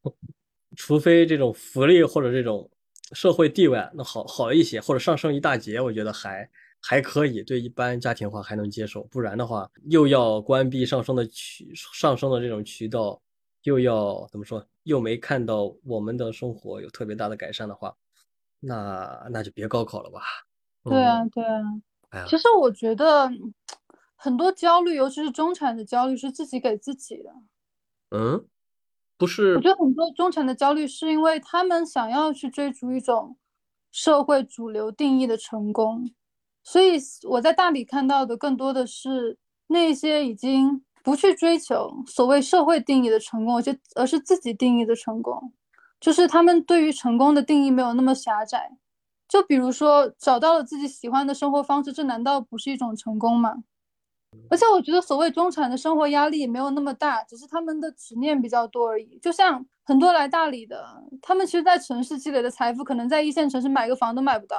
[0.75, 2.69] 除非这种福利或者这种
[3.13, 6.49] 社会地位那好好一些，或者上升一大截，我觉得还
[6.81, 9.03] 还可以，对一般家庭话还能接受。
[9.05, 13.21] 不然的话，又要关闭上升的渠上升的这种渠道，
[13.63, 17.95] 又要怎么说，又没看到我们的生活有特别大的改善的话，
[18.59, 20.21] 那那就别高考了吧。
[20.83, 22.25] 对啊，对啊。
[22.27, 23.29] 其实我觉得
[24.15, 27.33] 很多焦虑，尤其是中产的焦虑，是自己给自己的。
[28.09, 28.45] 嗯，
[29.17, 29.55] 不是。
[29.55, 33.37] 我觉得很多中产的焦虑，是因为他们想要去追逐一种
[33.91, 36.11] 社会主流定义的成功，
[36.63, 36.97] 所以
[37.29, 45.53] 我在大理看到的更多的是那些已经不去追求所谓社会定义的成功，而且而是自己定义的成功，
[45.99, 48.77] 就是他们对于成功的定义没有那么狭窄。
[49.31, 53.55] 就比如说找到了自己喜欢的生活方式，这难道不是一种成功吗？
[54.49, 59.17] 而且我觉得所谓中产的生活压力也没有那么大，只是他们的执念比较多而已。
[59.19, 60.85] 就像很多来大理的，
[61.21, 64.57] 他们其实，在城市积累的财富，可能在一线城市买个房都买不到，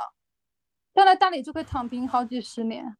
[0.94, 2.96] 但来大理就可以躺平好几十年。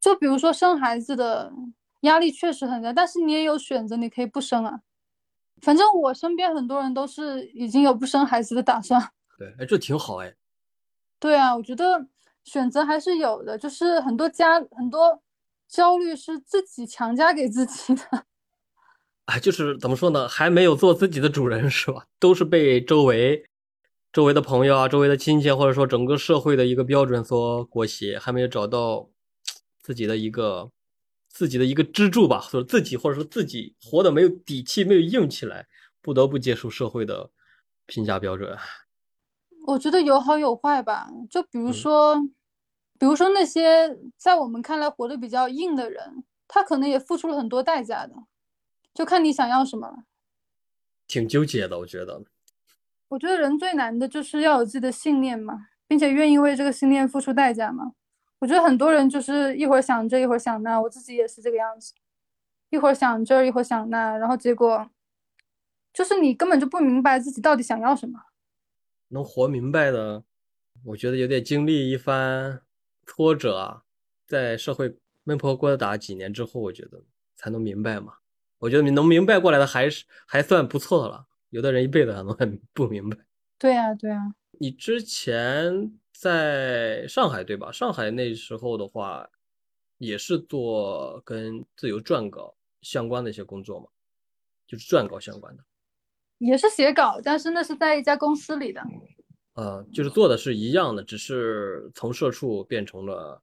[0.00, 1.52] 就比如说生孩子的
[2.00, 4.80] 压力确实很大，但是你也有选择，你可以不生啊。
[5.62, 9.00] 反正我身边很多人都是已经有不生孩子的打算。
[9.38, 10.34] 对，哎，这挺好哎。
[11.24, 12.06] 对啊，我觉得
[12.44, 15.22] 选择还是有的，就是很多家很多
[15.66, 18.26] 焦虑是自己强加给自己的。
[19.24, 22.04] 啊， 就是怎么说呢，还没有做自己的主人是吧？
[22.20, 23.42] 都是被周围
[24.12, 29.08] 周围的朋友啊、周围的亲戚，或者说整个社会的一个标准所裹挟，还没有找到
[29.80, 30.70] 自己的一个
[31.30, 32.38] 自己的一个支柱吧？
[32.38, 35.66] 或者自己或者说自己活的没有底气、没有硬起来，
[36.02, 37.30] 不得不接受社会的
[37.86, 38.54] 评价标准。
[39.66, 42.16] 我觉得有好有坏吧，就比如说，
[42.98, 48.14] 比如说那些在我们看来活得比较硬的人，他可能也付出了很多代价的，
[48.92, 50.04] 就看你想要什么了。
[51.06, 52.22] 挺纠结的，我觉得。
[53.08, 57.92] 我觉得人最难的就是要有自己的信念嘛，并且愿意为这个信念付出代价嘛。
[58.40, 61.94] 我觉得很多人就是一会儿想这一会儿想那，我自己也是这个样子，
[62.68, 64.90] 一会儿想这一会儿想那，然后结果
[65.92, 68.20] 就是你根本就不明白自己到底想要什么。
[69.08, 70.24] 能活明白的，
[70.84, 72.62] 我觉得有点经历一番
[73.06, 73.84] 挫折啊，
[74.26, 77.02] 在社会闷破锅打几年之后，我觉得
[77.36, 78.14] 才能明白嘛。
[78.58, 81.26] 我觉得你能明白过来的还是还算不错了。
[81.50, 83.16] 有的人一辈子可能还 不明白。
[83.58, 84.34] 对啊，对啊。
[84.58, 87.70] 你之前在上海对吧？
[87.70, 89.28] 上海那时候的话，
[89.98, 93.88] 也是做跟自由撰稿相关的一些工作嘛，
[94.66, 95.64] 就是撰稿相关的。
[96.38, 98.82] 也是写稿，但是那是在一家公司里的。
[99.54, 103.42] 呃，就是做的是一样的，只是从社畜变成了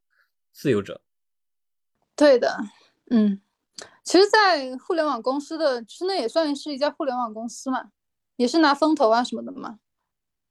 [0.52, 1.02] 自由者。
[2.16, 2.58] 对的，
[3.10, 3.42] 嗯，
[4.04, 7.92] 其实，在互联网公司的，其实那也算是一家互联网公司嘛，
[8.36, 9.80] 也是拿风投啊什么的嘛。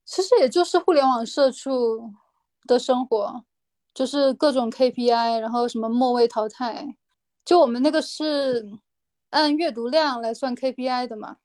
[0.07, 2.12] 其实也就是互联网社畜
[2.66, 3.44] 的生活，
[3.92, 6.96] 就是各种 KPI，然后什么末位淘汰。
[7.44, 8.66] 就我们那个是
[9.29, 11.37] 按阅读量来算 KPI 的嘛。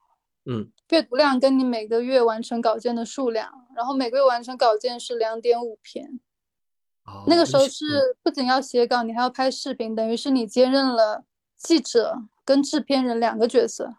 [0.45, 6.19] 嗯，阅读量跟你每个月完成稿件的数量，然后每个月完成稿件是两点五篇。
[7.27, 11.23] 那个时候是不仅要写稿，你还要拍视频，等于是你兼任了
[11.55, 13.95] 记者跟制片人两个角色。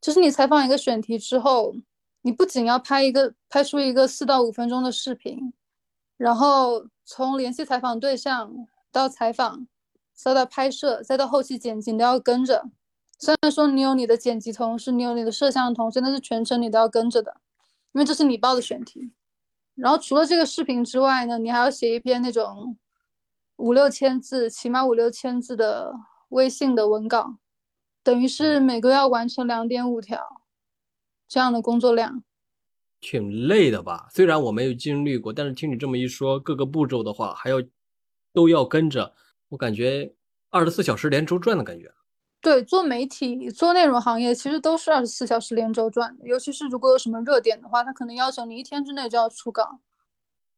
[0.00, 1.74] 就是你采访一个选题之后，
[2.22, 5.52] 你不仅要拍一个拍出一个四到五分钟的视频，
[6.16, 8.52] 然后从联系采访对象
[8.92, 9.66] 到采访，
[10.12, 12.64] 再到拍摄，再到后期剪辑，你都要跟着。
[13.18, 17.40] 虽然说你有你的剪辑同事，你有你的摄像同事，但是全程你都要跟着的，
[17.92, 19.12] 因为这是你报的选题。
[19.74, 22.76] 然后除了这个视频之外呢，你还要写一篇那种
[23.56, 25.92] 五六千字，起码五六千字的
[26.28, 27.38] 微信的文稿，
[28.02, 30.42] 等于是每个月要完成两点五条
[31.26, 32.22] 这样的工作量。
[33.00, 34.08] 挺累的吧？
[34.12, 37.56] 虽然我没有经历过，但是听你这么一说，各个步骤的话还要
[38.32, 39.14] 都要跟着，
[39.48, 40.14] 我感觉
[40.50, 41.92] 二十四小时连轴转的感觉。
[42.44, 49.80] 对，做媒体、做内容行业其实都是二十四小时连轴转的，尤其是如果有什么热点的话，他可能要求你一天之内就要出稿。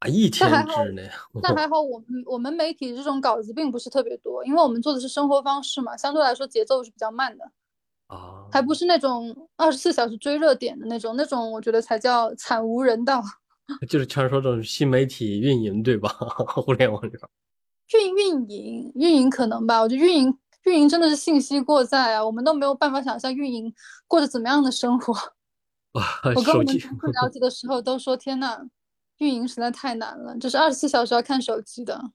[0.00, 1.08] 啊，一天之内。
[1.40, 7.44] 那还好，我们我们媒体这种稿子并不是特别多，因为我们做的是生活方式嘛，相对来说节奏是比较慢的。
[8.08, 13.22] 啊，还不是那种二十四小时追热点的那种，那种我觉得才叫惨无人道。
[13.88, 16.08] 就是传说中新媒体运营对吧？
[16.50, 17.30] 互联网上。
[17.94, 20.36] 运运营运营可能吧，我觉得运营。
[20.66, 23.72] 运营真的是信息过载啊，我们都没有办法想象运营
[24.08, 25.14] 过着怎么样的生活。
[26.34, 28.58] 我跟我们同事了解的时候都说：“天呐，
[29.18, 32.10] 运营实在太难了，就是二十四小时要看手机的。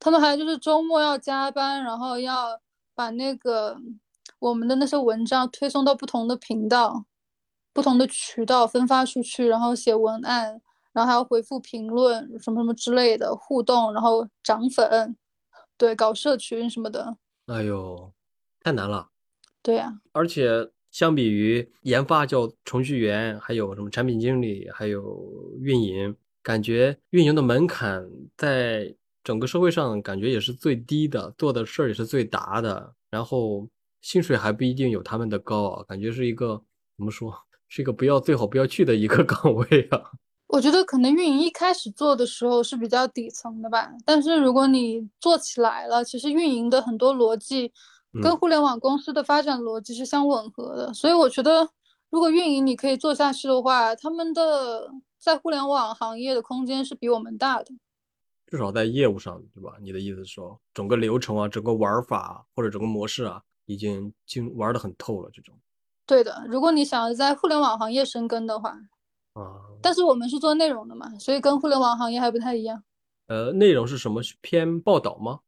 [0.00, 2.58] 他们还有就是周末要加班，然后要
[2.94, 3.76] 把那个
[4.38, 7.04] 我们的那些文章推送到不同的频道、
[7.74, 10.60] 不同的渠道分发出去，然后写文案，
[10.92, 15.14] 然后还要回复评论什么什么之类的互动，然后涨粉，
[15.76, 18.12] 对，搞社群什么的。”哎呦，
[18.60, 19.10] 太难了。
[19.62, 33.68] 对呀，而且相比于研发叫程序员，还有什么产品经理，还有运营，感觉运营的门槛在整个社会上感觉也是最低的，做的事儿也是最大的，然后
[34.00, 36.62] 薪水还不一定有他们的高啊，感觉是一个
[36.96, 37.34] 怎么说，
[37.68, 40.12] 是一个不要最好不要去的一个岗位啊。
[40.52, 47.72] 我觉得可能运营一开始做的时候是比较底层的吧，但是如果你做起来了，其实运营的很多逻辑
[48.22, 51.66] 跟互联网公司的发展逻辑是相吻合的，所以我觉得
[52.10, 57.72] 如果运营你可以做下去的话，他们的在互联网行业的空间是比我们大的，
[58.46, 59.78] 至少在业务上，对吧？
[59.80, 65.54] 你的意思是说整个流程啊，整个玩法或者整个模式啊，已经经玩的很透了，这种。
[66.04, 68.78] 对的，如果你想要在互联网行业深耕的话。
[69.34, 72.82] 啊，但是我们是做内容的嘛，所以跟互联网行业还不太一样。
[73.26, 74.20] 呃，内容是什么？
[74.40, 75.40] 偏报道吗？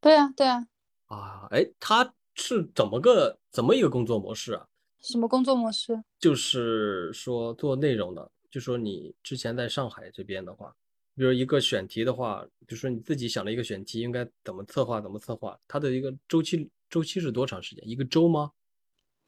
[0.00, 0.66] 对呀，对呀。
[1.06, 4.66] 啊，哎，他是怎么个怎么一个工作模式啊？
[5.00, 6.02] 什么工作模式？
[6.18, 10.74] 就是说做内容的，就说你之前在上海这边的话，
[11.14, 15.58] 比如一个选题的话，比如说你自己想了一个选题，应该怎么策划，怎么策划？
[15.66, 17.88] 它的一个周期周期是多长时间？
[17.88, 18.52] 一个周吗？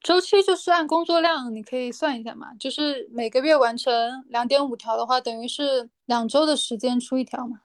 [0.03, 2.53] 周期就是按工作量，你可以算一下嘛。
[2.55, 7.63] 就是每个月完成两点五条的话，等于是两周的时间出一条嘛。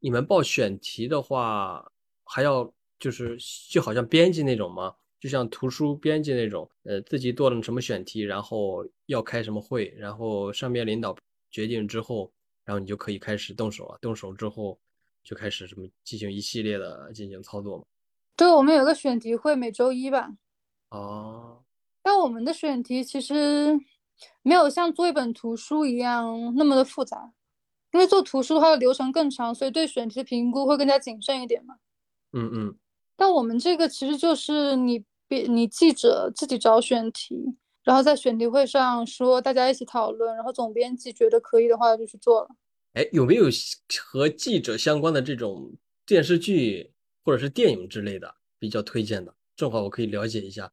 [0.00, 1.90] 你们报选题的话，
[2.24, 2.70] 还要
[3.00, 3.38] 就是
[3.70, 4.94] 就好像编辑那种吗？
[5.18, 11.16] 就像图书编辑那种，呃，自己做了什么选题，然后要开什么会，然后上面领导
[11.50, 12.30] 决定之后，
[12.64, 13.98] 然后你就可以开始动手了。
[14.00, 14.78] 动手之后
[15.24, 17.84] 就开始什么进行一系列的进行操作嘛。
[18.36, 20.30] 对，我们有个选题会，每周一吧。
[20.90, 21.64] 哦。
[22.08, 23.78] 但我们的选题其实
[24.40, 27.34] 没有像做一本图书一样那么的复杂，
[27.92, 31.74] 因为做图书它的流程更长，所以对选题的评估会更加谨慎一点嘛。
[32.32, 32.74] 嗯嗯。
[33.14, 42.48] 但我们这个其实就是你别，你记者自己找选题，然后在选题会上说大家一起讨论，然后总编辑觉得可以的话就去做了。
[42.94, 43.50] 哎，有没有
[44.00, 45.74] 和记者相关的这种
[46.06, 46.90] 电视剧
[47.22, 49.34] 或者是电影之类的比较推荐的？
[49.54, 50.72] 正好我可以了解一下。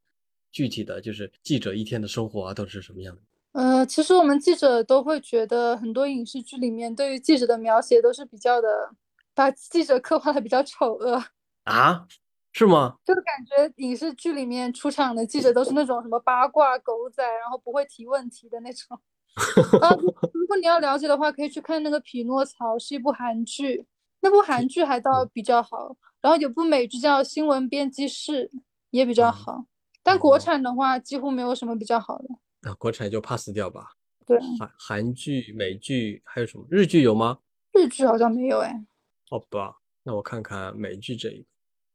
[0.55, 3.21] 具体的就是记者一天的生活啊，都是什么样的？
[3.61, 8.89] 呃，其实我们记者都会觉得，很多影视剧里面对于记者的描写都是比较的，
[9.33, 11.21] 把记者刻画的比较丑恶
[11.65, 12.07] 啊？
[12.53, 12.95] 是吗？
[13.03, 18.97] 就感觉影视剧里面出场的记者都是那种什么八卦狗仔，然后不会提问题的那种。
[19.83, 19.89] 啊，
[20.31, 23.85] 如果你要了解的话，可以去看那个《匹诺曹》，是一部韩剧，
[24.21, 25.97] 那部韩剧还倒比较好。
[26.21, 28.49] 然后有部美剧叫《新闻编辑室》，
[28.91, 29.65] 也比较好。
[30.05, 32.25] 但国产的话，几乎没有什么比较好的。
[32.61, 33.87] 那国产就 pass 掉吧。
[34.23, 36.65] 对，韩韩剧、美剧还有什么？
[36.69, 37.39] 日剧有吗？
[37.73, 38.85] 日剧好像没有哎。
[39.27, 41.43] 好吧，那我看看美剧这一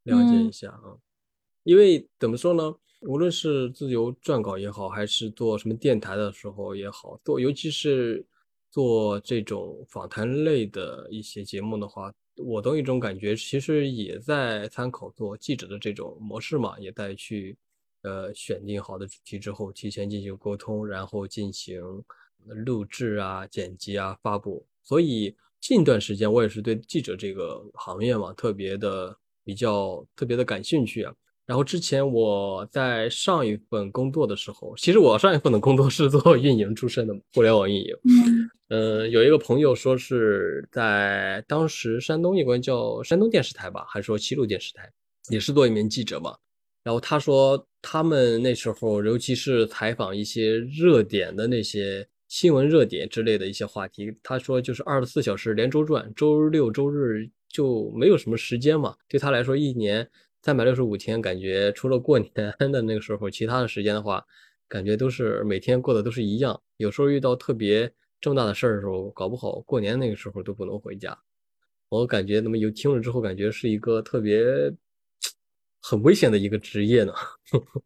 [0.05, 0.99] 个，了解一下啊。
[1.63, 2.75] 因为怎么说呢？
[3.03, 8.27] 无论是自由撰稿也好，还是做什么电台的时候也好，做尤其是
[8.73, 17.57] 做这种访谈类的一些节目的话，我都有一种感觉，其实也在参考做记者的这种模式嘛，也在去。
[18.03, 21.83] 呃，选定好的主题之后，提前进行沟通，然后进行
[22.47, 24.67] 录制啊、剪辑啊、发布。
[24.83, 31.15] 所以近段时间我也是对记者这个行业嘛特别的比较特别的感兴趣啊。
[31.47, 37.95] 然后之前我在上一份工作的时候，其实我上一份的工作是做运营出身的，互联网运营。
[38.05, 44.89] 嗯呃，有一个朋友说是在当时山东一关叫山东电视台吧，还是说齐鲁电视台，
[45.29, 46.37] 也是做一名记者嘛。
[46.83, 58.97] 然后他说他们那时候，尤其是采访一些热点的那些新闻热点之类的一些话题，他说就是二十四小时连轴转，周六周日就没有什么时间嘛。
[59.09, 60.09] 对他来说，一年
[60.43, 64.25] 三百六十五天，感觉除了过年的那个时候，其他的时间的话，
[64.69, 66.59] 感觉都是每天过的都是一样。
[66.79, 71.19] 有时候遇到特别重大的事儿的时候，搞不好过年那个时候都不能回家。
[71.89, 74.43] 我感觉那么有听了之后，感觉是一个特别
[75.81, 77.13] 很危险的一个职业呢。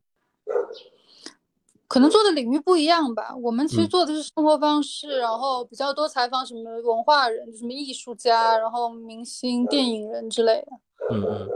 [1.86, 3.36] 可能做的领域不一样吧。
[3.36, 10.68] 我们其实嗯做的是生活方式，然后比较多采访什么文化人，就什么艺术家，然后明星、电影人之类的，
[11.12, 11.48] 嗯嗯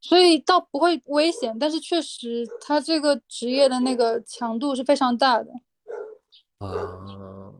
[0.00, 5.50] 所以倒不会危险，但是确实他这个职业的那个强度是非常大的。
[6.58, 6.70] 啊，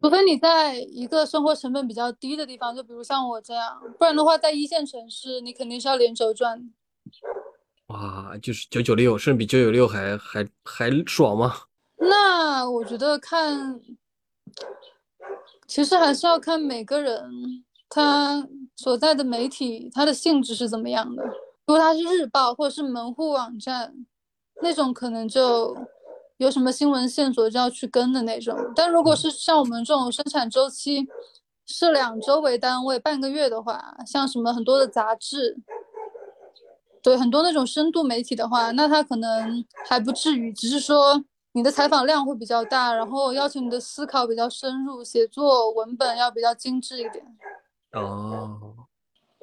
[0.00, 6.64] 除非你在一个生活成本比较低的地方，就比如像我这样，不然的话，在一线城市，你肯定是要连轴转的。
[7.92, 11.54] 哇，就是九九六，甚至比九九六还还还爽吗？
[12.00, 13.80] 那我觉得看，
[15.66, 17.30] 其实还是要看每个人
[17.88, 21.22] 他所在的媒体它的性质是怎么样的。
[21.66, 23.94] 如果它是日报或者是门户网站，
[24.62, 25.76] 那种可能就
[26.38, 28.56] 有什么新闻线索就要去跟的那种。
[28.74, 31.06] 但如果是像我们这种生产周期
[31.66, 35.56] 是两周为单位、半个月的话，像什么很多的杂志，
[37.02, 41.22] 对很多那种深度媒体的话，那他可能还不至于，只是说
[41.52, 47.24] 你的采访量会比较大，然后要求你的思考比较深入，写作文本要比较精致一点。
[47.92, 48.86] 哦，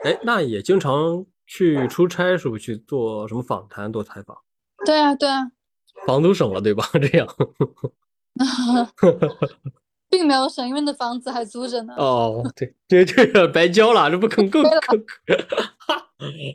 [0.03, 4.38] 哎，那也经常去出差，是不是去做什么访谈、做采访？
[4.86, 5.51] 对啊，对啊，
[6.07, 6.89] 房租省了，对吧？
[6.93, 7.28] 这样。
[10.10, 11.93] 并没有省，因为那房子还租着呢。
[11.97, 15.05] 哦，对对对，白交了，这不更更对了更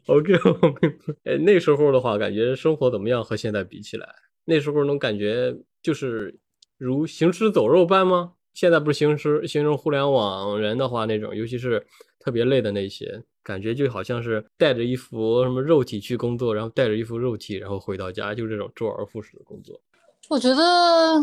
[0.07, 1.15] ？OK，我明白。
[1.33, 3.23] 哎，那时候的话，感觉生活怎么样？
[3.25, 4.09] 和现在比起来，
[4.45, 6.37] 那时候能感觉就是
[6.77, 8.33] 如行尸走肉般吗？
[8.53, 11.85] 现在不是行尸形容互联网人的话，那种尤其是
[12.21, 19.81] 特别累的那些，感觉就好像是带着一副什么肉体去工作，然后带着一副肉体，然后回到家，就这种周而复始的工作。
[20.29, 21.21] 我觉得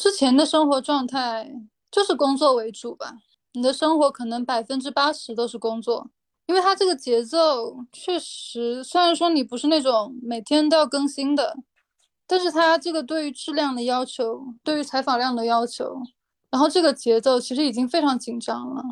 [0.00, 1.52] 之前的生活状态
[1.90, 3.18] 就是工作为主吧，
[3.52, 6.10] 你的生活可能百分之八十都是工作，
[6.46, 11.54] 因为它这个节奏确实，虽然说你不是那种每天都要更新的，
[12.26, 16.00] 但是它这个对于质量的要求，对于采访量的要求，
[16.50, 18.82] 然后这个节奏其实已经非常紧张了。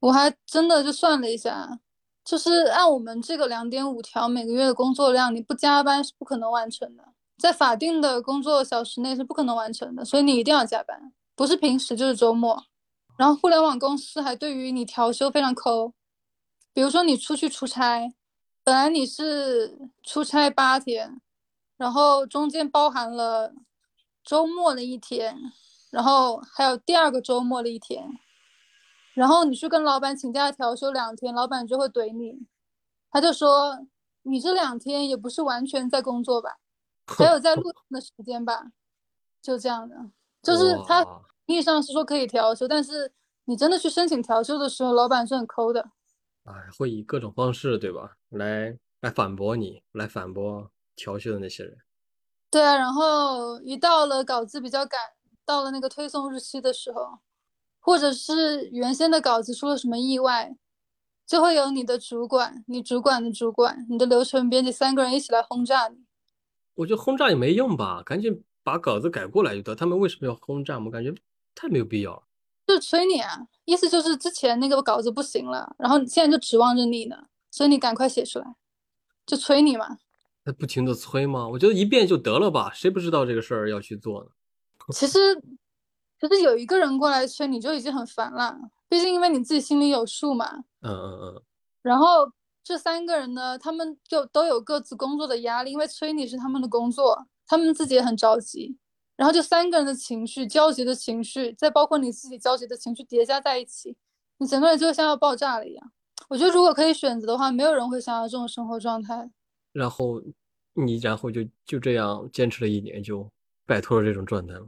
[0.00, 1.78] 我还真的就算了一下，
[2.24, 7.04] 就是按我们这个两点五条每个月的工作量，你不加班是不可能完成的。
[7.40, 12.66] 在法定的工作小时内是不可能完成的，所以你一定要加班，不是平时就是周末。
[13.16, 15.92] 然后互联网公司还对于你调休非常抠，
[16.72, 18.12] 比如说你出去出差，
[18.62, 21.20] 本来你是出差八天，
[21.76, 23.52] 然后中间包含了
[24.22, 25.36] 周末的一天，
[25.90, 28.06] 然后还有第二个周末的一天，
[29.14, 32.46] 然后你去跟老板请假调休两天，老板就会怼你，
[33.10, 33.86] 他就说
[34.22, 36.56] 你这两天也不是完全在工作吧。
[37.16, 38.72] 还有在路上的时间吧，
[39.42, 39.96] 就这样的，
[40.42, 43.12] 就是他哇意义上是说可以调休，但是
[43.44, 45.90] 你真的去申请调休的时候，老板是很抠的。
[46.44, 48.16] 哎，会以各种方式，对吧？
[48.30, 51.76] 来来反驳你，来反驳调休的那些人。
[52.50, 54.98] 对啊，然后一到了稿子比较赶，
[55.44, 57.18] 到了那个推送日期的时候，
[57.80, 60.56] 或者是原先的稿子出了什么意外，
[61.26, 66.04] 就会有你的主管、你主管的主管、你的流程编辑三个人一起来轰炸你。
[66.80, 69.74] 我觉得轰炸也没用吧，赶紧把稿子改过来就得。
[69.74, 70.78] 他们为什么要轰炸？
[70.78, 71.12] 我感觉
[71.54, 72.22] 太没有必要了。
[72.66, 77.16] 就是催你啊，意思就是之前那个稿子不行了，然后现在就指望着你呢，
[77.50, 78.46] 所以你赶快写出来，
[79.26, 79.98] 就催你嘛。
[80.44, 81.46] 那不停的催吗？
[81.46, 84.30] 我觉得一遍就得了吧，谁不知道这个事儿要去做呢？
[84.94, 85.18] 其实，
[86.18, 88.58] 其实有一个人过来催你就已经很烦了，
[88.88, 90.64] 毕竟因为你自己心里有数嘛。
[90.80, 91.42] 嗯嗯嗯，
[91.82, 92.32] 然后
[92.70, 98.78] 这三个人呢，他们就都有各自工作的压力，因为催你是他们的工作，他们自己也很着急。
[99.16, 103.96] 然后就三个人的情绪焦急的情绪，再包括你自己焦急的情绪叠加在一起，
[104.38, 105.90] 你整个人就像要爆炸了一样。
[106.28, 109.28] 我觉得如果可以选择的话，没有人会想要这种生活状态。
[109.72, 110.22] 然后
[110.74, 113.28] 你然后就就这样坚持了一年，就
[113.66, 114.66] 摆脱了这种状态了。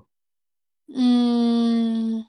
[0.92, 2.26] 嗯，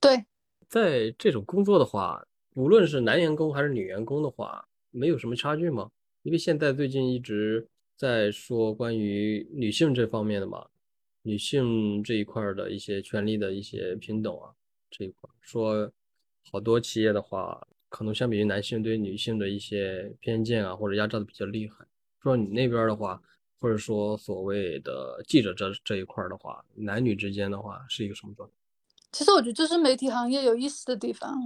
[0.00, 0.26] 对，
[0.68, 5.90] 在这种工作的话，无论是男员工还是女员工的话，没有什么差距吗？
[6.22, 10.66] 因为现在最近一直在说关于女性这方面的嘛，
[11.22, 14.54] 女性这一块的一些权利的一些平等啊，
[14.90, 15.92] 这一块说
[16.50, 21.84] 好多企业的话，可能相比于男性对女性的一些偏见啊或者压榨的比较厉害。
[22.22, 23.20] 说你那边的话，
[23.60, 28.54] 或者说所谓的记者这这一块的话，男女之间的话是一个什么状态？
[29.12, 31.36] 其实我觉得这是媒体行业有意思的地方，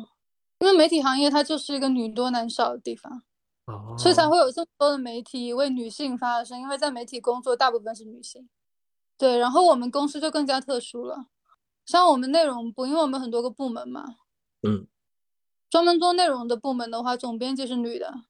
[0.60, 3.22] 因为媒体行业它就是一个女多男少的地方。
[3.98, 8.48] 所以才会有这么多的媒体为女性发声，因为在媒体工作大部分是女性。
[9.16, 11.26] 对，然后我们公司就更加特殊了，
[11.84, 14.04] 像我们内容部，因为我们很多个部门嘛，
[14.62, 14.86] 嗯，
[15.68, 18.22] 专门做内容的部门的话，总编辑是女的，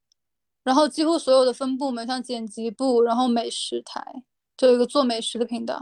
[0.65, 4.25] 然后几乎所有的分部门，像剪辑部，然后美食台
[4.57, 5.79] 就有一个做美食的频道，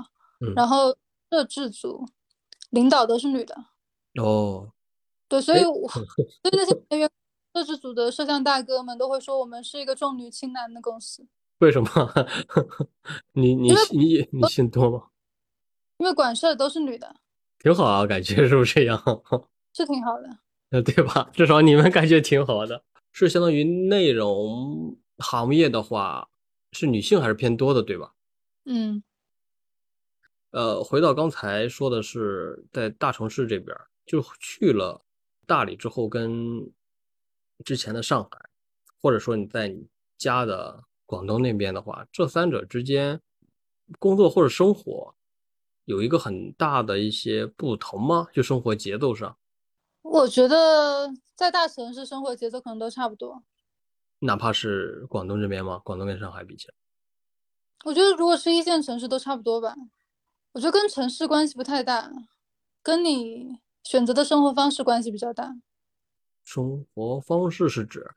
[0.56, 0.96] 然后
[1.30, 2.04] 摄制组
[2.70, 3.56] 领导都是女的。
[4.20, 4.72] 哦，
[5.28, 6.02] 对，所以我 所
[6.50, 7.10] 以那些 人员。
[7.56, 11.26] 摄制组的摄像大哥们都会说，我们是一个重女轻男的公司。
[11.60, 11.88] 为什么？
[13.32, 15.04] 你你你你信多吗？
[15.96, 17.16] 因为管事的都是女的。
[17.58, 19.02] 挺好啊，感觉是不是这样？
[19.72, 20.28] 是挺好的。
[20.68, 21.30] 呃，对吧？
[21.32, 22.84] 至少你们感觉挺好的。
[23.12, 26.28] 是相当于内容行业的话，
[26.72, 28.12] 是女性还是偏多的，对吧？
[28.66, 29.02] 嗯。
[30.50, 35.02] 呃，回到刚才说的是在大城市这边，就去了
[35.46, 36.70] 大理之后跟。
[37.64, 38.30] 之前的上海，
[39.00, 39.86] 或者说你在你
[40.16, 43.20] 家的广东那边的话，这三者之间
[43.98, 45.14] 工作或者生活
[45.84, 48.28] 有一个很大的一些不同吗？
[48.32, 49.36] 就生活节奏上，
[50.02, 53.42] 我觉得在大城市生活节奏可能都差不多，
[54.20, 55.80] 哪怕是广东这边吗？
[55.84, 56.74] 广东跟上海比起来，
[57.84, 59.74] 我觉得如果是一线城市都差不多吧。
[60.52, 62.10] 我觉得跟城市关系不太大，
[62.82, 65.54] 跟你选择的生活方式关系比较大。
[66.46, 68.08] 生活方式是指，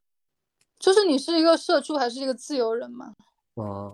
[0.77, 3.15] 就是你是一个社畜还是一个自由人嘛？
[3.55, 3.91] 啊，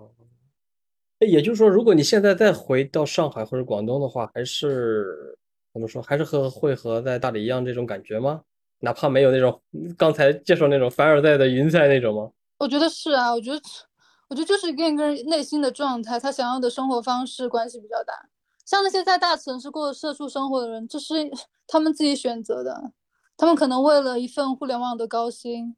[1.20, 5.38] 也就是说，如果你现在再回到上海或者广东的话，还是
[5.72, 6.02] 怎么说？
[6.02, 8.42] 还是和会和在大理一样这种感觉吗？
[8.80, 9.62] 哪怕没有那种
[9.98, 12.30] 刚才介绍那种凡尔赛的云彩那种吗？
[12.58, 13.62] 我觉得是啊，我觉得，
[14.28, 18.14] 我觉得就是跟一个人内心的状态，他想要的生活方式关系比较大。
[18.66, 21.14] 像那些在大城市过社畜生活的人，这是
[21.66, 22.92] 他们自己选择的。
[23.38, 25.76] 他们可能为了一份互联网的高薪，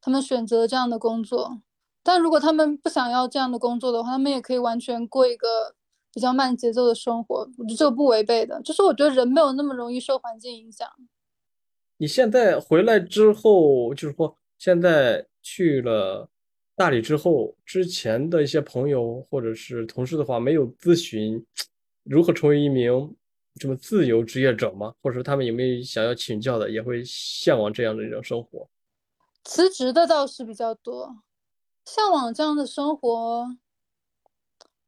[0.00, 1.60] 他们选择这样的工作。
[2.02, 5.74] 但如果他们不想要这样的工作的话，他们也可以完全过一个
[6.12, 7.48] 比较慢节奏的生活。
[7.58, 10.88] 我觉得这个不违背的，就是我觉得人没有那么容易受环境影响。
[11.96, 16.28] 你现在回来之后，就是说现在去了
[16.76, 21.44] 大理之后，之前的一些朋友或者是同事的话，没有咨询
[22.04, 23.16] 如何成为一名。
[23.60, 24.94] 这么自由职业者吗？
[25.00, 28.68] 或者说他们有没有想要请教的，也会向往这样的一种生活？
[29.44, 31.22] 辞职的倒是比较多，
[31.84, 33.56] 向往这样的生活。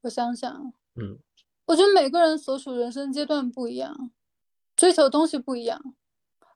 [0.01, 1.19] 我想想，嗯，
[1.67, 4.11] 我觉得每个人所处人生阶段不一样，
[4.75, 5.95] 追求东西不一样。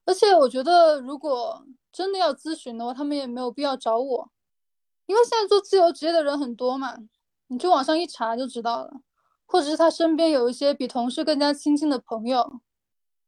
[0.05, 4.31] 而且我觉得，如果真的要咨询的话，他们也没有必要找我，
[5.07, 6.97] 因为现在做自由职业的人很多嘛，
[7.49, 9.01] 你去网上一查就知道了。
[9.51, 12.61] 或者是他身边有一些比同事更加亲近的朋友，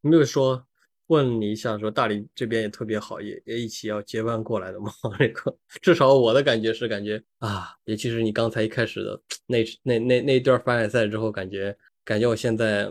[0.00, 0.64] 没有说
[1.08, 4.92] 问你一下，说大理这边也特别好，也也一起要结伴过来的吗？
[5.18, 12.84] 这 个至少我的感觉是感觉啊，尤其是你刚才一开始的那那那那段凡尔赛之后，感觉感觉我现在，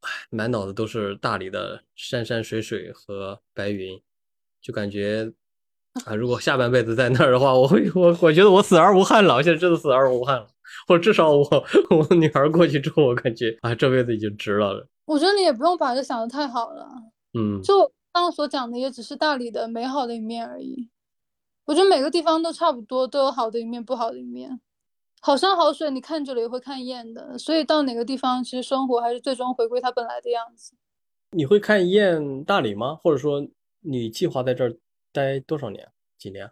[0.00, 3.98] 唉，满脑子都是大理的山山水水和白云，
[4.60, 5.32] 就感觉
[6.04, 10.46] 啊，如果下半辈子在那儿的话，我会我我觉得我死而无憾了，我现在真的死而无憾了。
[10.86, 11.44] 或者至少我
[11.90, 14.88] 我女儿过去之后，我感觉啊，这辈子已经值了。
[15.06, 16.86] 我觉得你也不用把这想的太好了。
[17.38, 17.80] 嗯，就
[18.12, 20.88] 刚刚所讲的，也只是大理的美好的一面而已。
[21.66, 24.60] 我觉得每个地方都差不多，都有好的一面，不好的一面。
[25.20, 27.38] 好山好水，你看久了也会看厌的。
[27.38, 30.74] 所以到哪个地方，其实生活还是最终回归它本来的样子。
[31.32, 32.96] 你会看厌大理吗？
[32.96, 33.46] 或者说，
[33.82, 34.76] 你计划在这儿
[35.12, 35.88] 待多少年？
[36.18, 36.50] 几年？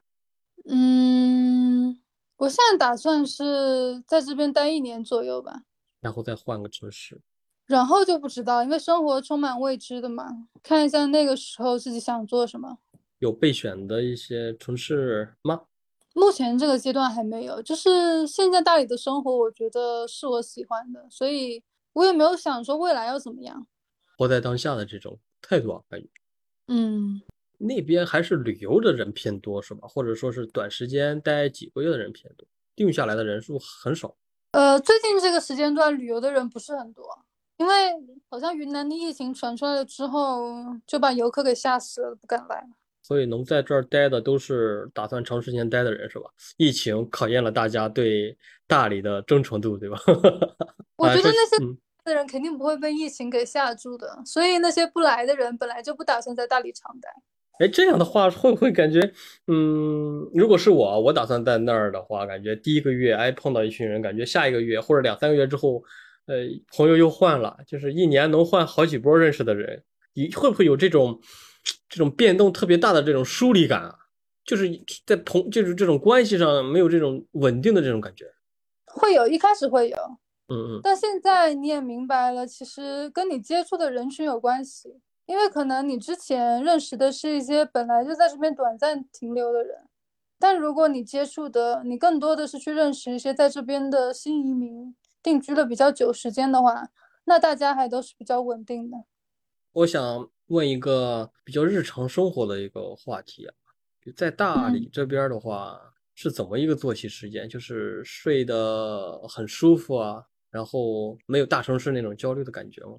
[0.69, 1.99] 嗯。
[2.39, 5.63] 我现在打算是在这边待一年左右吧，
[6.01, 7.21] 然后再换个城市，
[7.67, 10.49] 然后就不知道，因为生活充满未知的嘛。
[10.63, 12.79] 看一下那个时候自己想做什么，
[13.19, 15.63] 有备选的一些城市吗？
[16.15, 21.63] 目前这个阶段还没有，就是现在大理的生活，我觉得是我喜欢的，所以
[21.93, 23.67] 我也没有想说未来要怎么样，
[24.17, 26.09] 活在当下的这种态度啊，感觉，
[26.69, 27.21] 嗯。
[27.59, 29.87] 那边还是旅游的人偏多，是吧？
[29.89, 34.15] 或者说是短时间待几个月的人偏多，定下来的人数很少。
[34.53, 37.05] 呃，最近这个时间段旅游的人不是很多，
[37.59, 37.75] 因为
[38.31, 42.67] 好像云南的疫情传出来了之后，就把游客给吓死了，不敢来。
[43.03, 46.31] 所以能在这儿待的都是打算长时间待的人，是吧？
[46.59, 48.37] 疫情考验了大家对
[48.67, 49.99] 大理的忠诚度，对吧？
[50.97, 57.09] 我觉得那些嗯的人肯定不会被疫情给吓住的，所以那些不来的人本来就不打算在大理长待。
[57.59, 59.01] 哎，这样的话会不会感觉，
[59.47, 65.83] 嗯，如果是我，我打算在那儿的话，感觉第一个月哎碰到一群人，感觉下一个月或者两三个月之后，
[66.27, 66.37] 呃，
[66.77, 69.83] 朋友又换了，就是一年能换好几波认识的人，
[70.15, 71.21] 你会不会有这种
[71.89, 73.95] 这种变动特别大的这种疏离感啊？
[74.45, 74.67] 就是
[75.05, 78.25] 在同就是这种关系上没有这种稳定的这种感觉。
[78.87, 79.97] 会有，一开始会有，
[80.49, 84.89] 嗯嗯但现在你也明白了，其实跟你接触的人群有关系，
[85.29, 89.87] 因为可能你之前认识的是一些本来就在这边短暂停留的人，
[90.39, 96.89] 但如果你接触的你更多的是去认识一些在这边的新移民，定居了比较久时间的话，
[97.25, 98.97] 那大家还都是比较稳定的。
[99.73, 103.55] 我想问一个比较日常生活的一个话题啊，
[104.17, 105.79] 在大理这边的话，
[106.15, 107.47] 是怎么一个作息时间？
[107.47, 112.95] 就是睡得很舒服啊，然后没有大城市那种焦虑的感觉吗？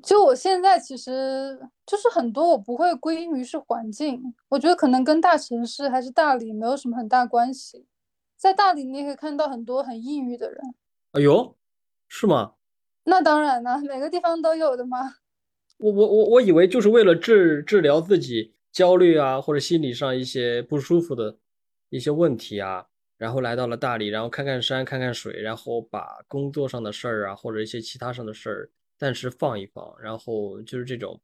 [0.00, 7.86] 就我现在其实就是很多我不会归因于是环境，我觉得可能跟大城市还是大理没有什么很大关系。
[8.36, 10.58] 在大理你也可以看到很多很抑郁的人，
[11.12, 11.56] 哎呦，
[12.08, 12.54] 是吗？
[13.04, 15.16] 那当然了，每个地方都有的嘛。
[15.78, 21.36] 我我我我以为就是为了治治疗自己焦虑啊，或者心理上一些不舒服的
[21.90, 22.86] 一些问题啊，
[23.18, 28.70] 然后来到了大理，然后看看山，看看水，然后把工作上的事儿啊，或者一些其他上的事儿
[29.02, 31.20] 暂时放一放，然后就是这种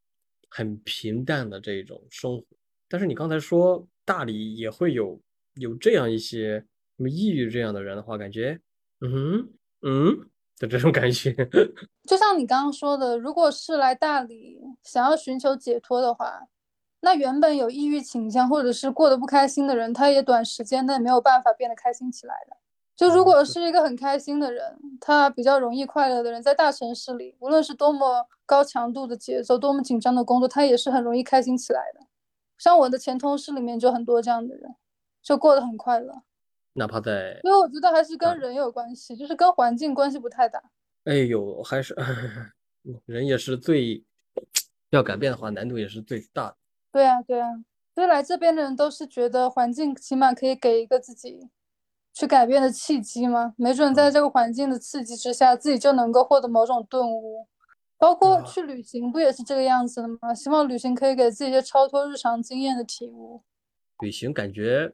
[0.50, 2.44] 很平淡的这种生活。
[2.88, 5.16] 但是你刚才说大理也会有
[5.54, 6.58] 有这样一些
[6.96, 8.60] 什么抑郁这样的人的话，感觉
[9.00, 9.48] 嗯
[9.82, 11.32] 嗯的这种感觉。
[12.02, 16.48] 就像你刚刚说的，如果是来大理想要寻求解脱的话，
[17.02, 22.56] 那原本有抑郁倾向或者是过得不开心的人，他也短时间内没有办法变得开心起来的。
[22.98, 32.00] 就如果是一个很开心的人，他比较容易快乐的人，在大城市里，无论是多么高强度的节奏，多么紧张的工作，他也是很容易开心起来的。
[32.58, 34.74] 像我的前同事里面就很多这样的人，
[35.22, 36.22] 就过得很快乐。
[36.72, 40.60] 哪怕在因为我觉得还是嗯跟人有关系，就是跟环境关系不太大。
[41.04, 41.94] 哎呦，还是
[43.06, 44.04] 人也是最
[44.90, 46.56] 要改变的话，难度也是最大的。
[46.90, 47.46] 对啊，对啊，
[47.94, 51.48] 所以来这边的人都是觉得环境起码可以给一个自己
[52.18, 57.46] 去改变的契机吗，没准在这个环境的刺激之下，自己就能够获得某种顿悟。
[57.96, 60.34] 包括啊去旅行不也是这个样子的吗？
[60.34, 63.40] 希望旅行可以给自己一些超脱日常经验的体悟。
[64.00, 64.92] 旅行感觉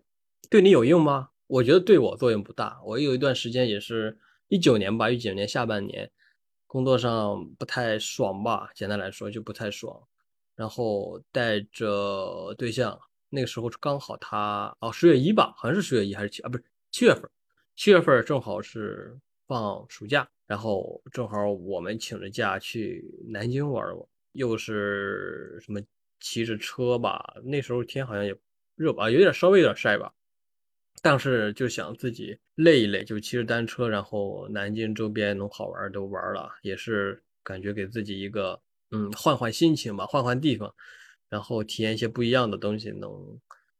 [0.50, 1.30] 对你有用吗？
[1.46, 2.78] 我觉得对我作用不大。
[2.84, 4.18] 我有一段时间也是
[4.48, 6.10] 一九年吧，一九年下半年，
[6.66, 9.98] 工作上不太爽吧，简单来说就不太爽。
[10.54, 12.98] 然后带着对象，
[13.30, 16.64] 那个时候刚好他哦十月一吧，好像是十月一还是七啊，不是
[16.94, 17.28] 七月份，
[17.74, 19.18] 七月份正好是
[19.48, 25.80] 放暑假，然后正好我们请着假去南京玩玩，又是什么
[26.20, 28.32] 骑着车吧，那时候天好像也
[28.76, 30.14] 热吧，有点稍微有点晒吧，
[31.02, 40.72] 但是就想自己累一累，就骑着单车，然后南京周边能好玩都玩了，也是感觉给自己一个嗯换换心情吧，换换地方，
[41.28, 43.10] 然后体验一些不一样的东西，能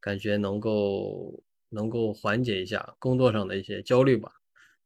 [0.00, 1.40] 感觉能够
[1.74, 4.30] 能够缓解一下工作上的一些焦虑吧。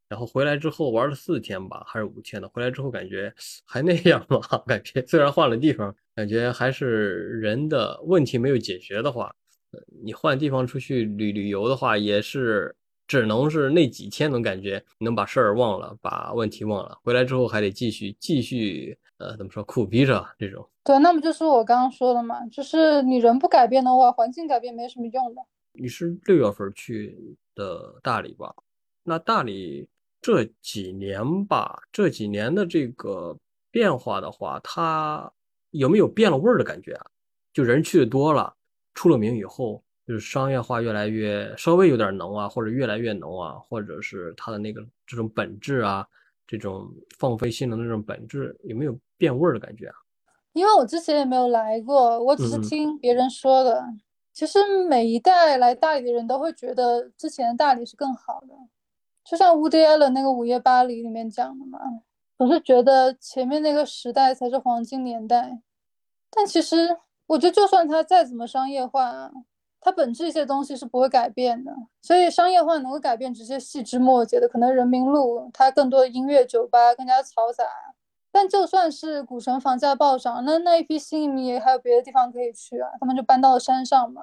[0.07, 2.49] 然后回来之后玩了四天吧，还是五天的。
[2.49, 3.31] 回来之后感觉
[3.63, 9.31] 还那样嘛， 感觉虽然换了地方，感觉还是人的问题没有解决的话，
[10.03, 12.75] 你换地方出去旅旅游的话，也是
[13.07, 16.97] 只能是那几天能感觉能把事儿忘了，把问题忘了。
[17.03, 20.67] 回来之后还得继续继续呃怎么说苦逼着这种。
[20.83, 25.41] 对，那么就是我刚刚说的嘛，就是你人不改变的话，环境改变没什么用的。
[25.79, 28.53] 你是六月份去的大理吧？
[29.03, 29.87] 那大理
[30.21, 33.37] 这几年吧，这几年的这个
[33.71, 35.31] 变化的话，它
[35.71, 37.05] 有没有变了味儿的感觉啊？
[37.53, 38.53] 就人去的多了，
[38.93, 46.05] 出了名以后，就是商业化越来越稍微有点浓啊，或者越来越浓啊，或者是它的那个这种本质啊，
[46.45, 49.95] 这种放飞性的那种本质有没有变味儿的感觉啊？
[50.53, 53.81] 因为我之前也没有来过，我只是听别人说的。
[54.39, 58.55] 其实每一代来大理的人都会觉得之前的大理是更好的，
[59.25, 61.77] 就像 Woody Allen 那个《午夜巴黎》里面讲的嘛，
[62.37, 65.59] 总是觉得前面那个时代才是黄金年代。
[66.29, 69.29] 但其实我觉得，就算它再怎么商业化，
[69.81, 71.73] 它本质一些东西是不会改变的。
[72.01, 77.65] 所以商业化能够改变只是细枝末节的，可能人民路它更多的音乐酒吧更加嘈杂。
[78.31, 84.21] 但就算是古城房价暴涨，那那一批新移民也还有别的地方可以去啊，他们就搬到了山上嘛。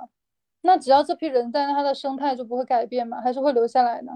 [0.62, 3.20] 那只要这批人在，那它的生态就不会改变嘛？
[3.20, 4.12] 还是会留下来的？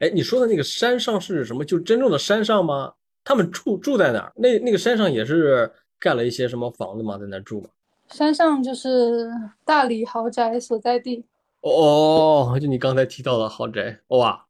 [0.00, 1.64] 哎，你说的那个山上是什么？
[1.64, 2.92] 就真正的山上吗？
[3.22, 4.32] 他们住住在哪儿？
[4.36, 7.16] 那那个山上也是盖了一些什么房子吗？
[7.16, 7.68] 在那住吗？
[8.08, 9.30] 山上就是
[9.64, 11.24] 大理豪宅所在地。
[11.60, 14.44] 哦，就你刚才提到的豪宅，哇，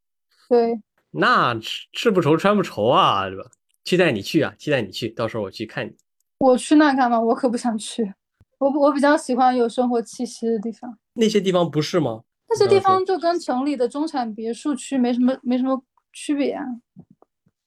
[0.48, 0.80] 对，
[1.12, 3.44] 那吃吃不愁穿不愁啊，对吧？
[3.84, 5.94] 期待你去啊，期待你去，到时候我去看你。
[6.38, 7.20] 我去那干嘛？
[7.20, 8.14] 我可不想去。
[8.58, 10.98] 我我比较喜欢有生活气息的地方。
[11.12, 12.22] 那些地方不是吗？
[12.48, 16.64] 那些地方就跟城里的中产别墅区没什么没什么区别啊。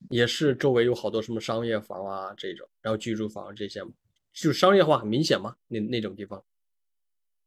[0.09, 3.81] 也是周围有好多什么商业房啊这种，然后居住房这些，
[4.33, 5.55] 就商业化很明显嘛？
[5.67, 6.43] 那那种地方？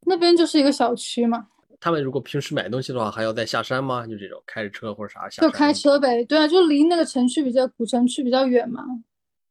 [0.06, 1.48] 那边就是一个小区嘛。
[1.80, 4.06] 他们如果平时买东西的话，还要再下山吗？
[4.06, 5.40] 就这种开着车或者啥下？
[5.40, 8.84] 就开车呗，对啊，就离那个城区比较古城区比较远嘛。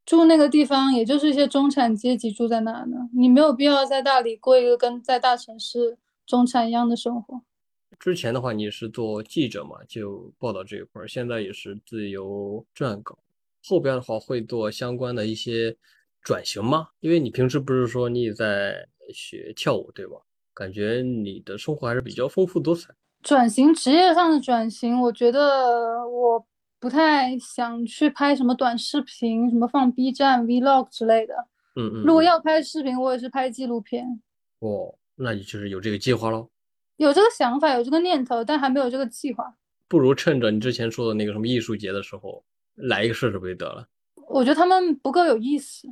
[0.06, 3.08] 住那个地方，也就是一些中产阶级住在那呢。
[3.12, 7.42] 你没有必要在大理过一个跟在大城市中产一样的生活。
[7.98, 11.06] 之前的话，你是做记者嘛，就报道这一块儿。
[11.06, 13.18] 现在也是自由撰稿，
[13.64, 15.76] 后边的话会做相关的一些
[16.22, 16.88] 转型吗？
[17.00, 20.16] 因为你平时不是说你也在学跳舞对吧？
[20.60, 22.90] 感觉你的生活还是比较丰富多彩。
[23.22, 26.46] 转型职业上的转型，我觉得我
[26.78, 31.34] 不太想去拍什么短视频，什么放 B 站 Vlog 之类的。
[31.76, 32.04] 嗯嗯。
[32.04, 34.20] 如果要拍视频，我也是拍纪录片。
[34.58, 36.50] 哦，那你就是有这个计划喽？
[36.98, 39.54] 有这个想法，有这个念头，但还没有这个计划。
[39.88, 42.44] 不如趁着你之前说的那个什么艺术节的时候，
[42.74, 43.88] 来一个试试不就得了？
[44.28, 45.88] 我觉得他们不够有意思。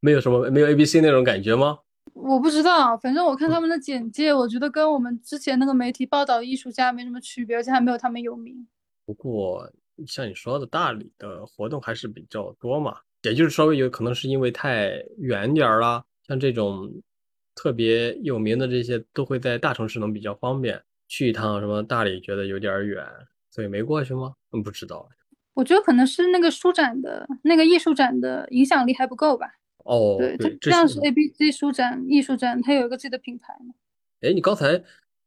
[0.00, 1.80] 没有什么，没有 A B C 那种感觉吗？
[2.16, 8.66] 我不知道，反正我看他们的简介，我觉得跟我们之前那个媒体报道的艺术家没什么区别，而且还没有他们有名。
[9.04, 9.70] 不过
[10.06, 16.90] 像你说的，大理的活动还是比较多嘛，也就是稍微有可能是因为太远点儿了，像这种
[17.54, 23.06] 特别有名的这些都会在大城市能比较方便，去一趟什么大理觉得有点远，
[23.50, 24.34] 所以没过去吗？
[24.52, 25.06] 嗯，不知道。
[25.52, 29.52] 我觉得可能是那个书展的那个艺术展的影响力还不够吧。
[29.86, 33.74] 哦，对，它这样是 A B C 书展、艺术展，它有一个自己的品牌嘛。
[34.20, 34.82] 哎，你刚才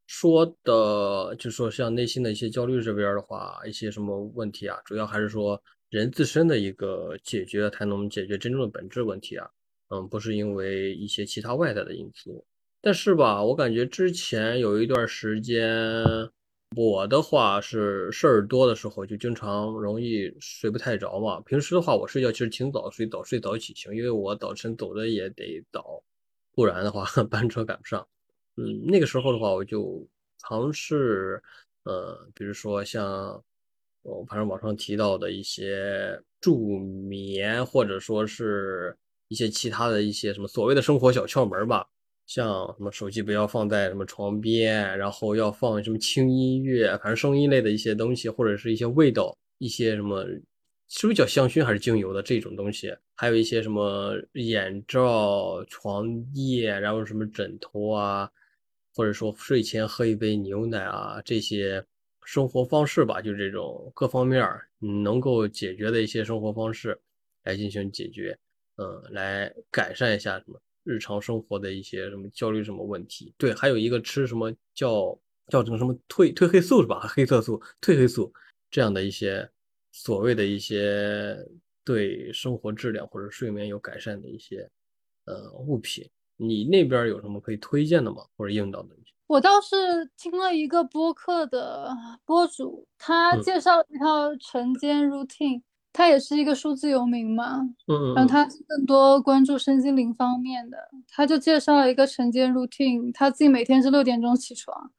[0.05, 9.49] 说的，就说像内心的一些焦虑这边的话，一些什么问题啊，主要还是说人自身的一个解决，才能解决真正的本质问题啊。
[9.89, 12.45] 嗯，不是因为一些其他外在的因素。
[12.82, 16.03] 但是吧，我感觉之前有一段时间。
[16.76, 21.42] 我的话是事儿多的时候就经常容易睡不太着嘛。
[21.42, 26.04] 平时的话，我睡觉其实挺早睡，早睡早起型，因为我早晨走的也得早，
[26.54, 28.08] 不然的话 班车赶不上。
[28.58, 30.06] 嗯，那个时候的话，我就
[30.38, 31.42] 尝试，
[31.86, 33.44] 呃，比如说像
[34.04, 38.96] 我反正网上提到的一些助眠，或者说是
[39.28, 41.88] 一些其他的一些什么所谓的生活小窍门吧。
[42.30, 50.24] 像什么手机不要放在什么床边，然后要放什么轻音乐，反正声音类的一些东西，或者是一些味道，一些什么
[50.90, 58.30] 是不是叫香薰还是精油的这种东西，还有一些什么眼罩、床垫，然后什么枕头啊，
[58.96, 61.84] 或者说睡前喝一杯牛奶啊，这些
[62.24, 66.96] 生活方式吧，就这种各方面能够解决的一些生活方式
[67.44, 68.38] 来进行解决，
[68.76, 70.62] 嗯，来改善一下什么。
[70.90, 73.32] 日常生活的一些什么焦虑什么问题？
[73.38, 75.16] 对，还有一个吃什么叫
[75.50, 77.02] 叫什么什么褪褪黑素是吧？
[77.08, 78.34] 黑色素、褪黑素
[78.72, 79.48] 这样的一些
[79.92, 81.38] 所谓的一些
[81.84, 84.68] 对生活质量或者睡眠有改善的一些
[85.26, 88.24] 呃物品，你那边有什么可以推荐的吗？
[88.36, 88.90] 或者用到的？
[89.28, 89.76] 我倒是
[90.18, 95.62] 听了一个播客的播主，他介绍一套晨间 routine。
[96.00, 100.78] 他也是一个数字游民嘛，嗯，然后他更多关注身心灵方面的，
[101.10, 104.91] 他就介绍了一个晨间 routine，他自己每天是六点钟起床，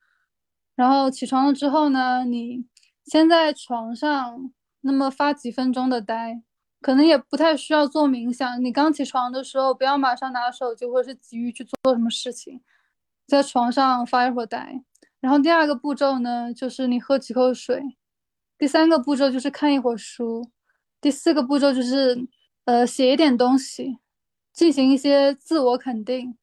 [0.76, 2.66] 然后起床了之后呢，你
[3.07, 6.42] 先在床上那么发几分钟的呆，
[6.82, 12.61] 可能也不太需要做冥想，你刚起床的时候不要马上拿手机或者是急于去做什么事情，
[13.26, 14.82] 在床上发一会儿呆，
[15.18, 17.96] 然后第二个步骤呢，就是你喝几口水，
[18.59, 20.51] 第三个步骤就是看一会儿书。
[21.01, 22.28] 第四个步骤就是，
[22.64, 23.98] 呃，写一点东西，
[24.53, 26.36] 进行一些自我肯定。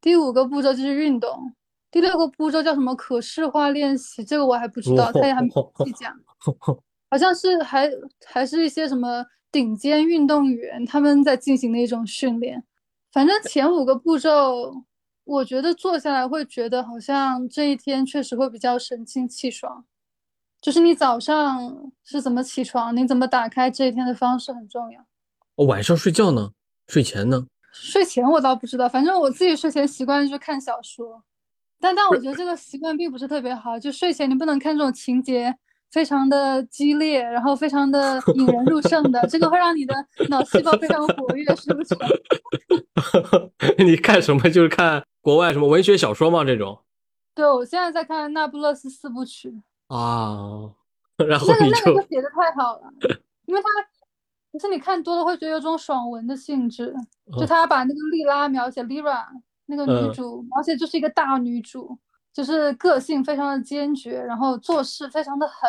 [0.00, 1.54] 第五个步骤就是运动。
[1.90, 4.24] 第六个步骤叫什么可视化练习？
[4.24, 6.12] 这个我还不知道，他也还没细讲。
[7.08, 7.90] 好像是还
[8.24, 12.64] 还是一些什么顶尖运动员他们在进行的一种训练。
[13.12, 14.84] 反正前五个步骤，
[15.22, 19.84] 我觉得做下来会觉得好像这一天确实会比较神清气爽。
[20.64, 24.98] 就是你早上是怎么起床，你怎么打开这一天的方式很重要。
[25.56, 26.52] 哦晚上睡觉呢？
[26.86, 27.46] 睡前呢？
[27.70, 31.22] 睡前我倒不知道，反正我自己睡前习惯就是看小说，
[31.78, 35.54] 但但我觉得这个习惯并不是特别好，就睡前你不能看这种情节
[35.92, 39.94] 非常的激烈，然后非常的引人入胜的，这个会让你的
[40.30, 41.94] 脑细胞非常活跃，是不是？
[43.84, 44.48] 你看什么？
[44.48, 46.42] 就是看国外什么文学小说吗？
[46.42, 46.80] 这种
[47.34, 49.50] 对，我现在在看《那不勒斯四部曲》，
[49.88, 50.70] 啊，
[51.26, 52.92] 然后那个你那个就写的太好了，
[53.46, 53.68] 因为他
[54.52, 56.94] 可是你看多了会觉得有种爽文的性质，
[57.32, 59.24] 就哦他把那个莉拉描写 Lira
[59.66, 61.98] 那个女嗯主描写就是一个大女主，
[62.32, 65.68] 就是个性非常的坚决，然后做事非常的狠，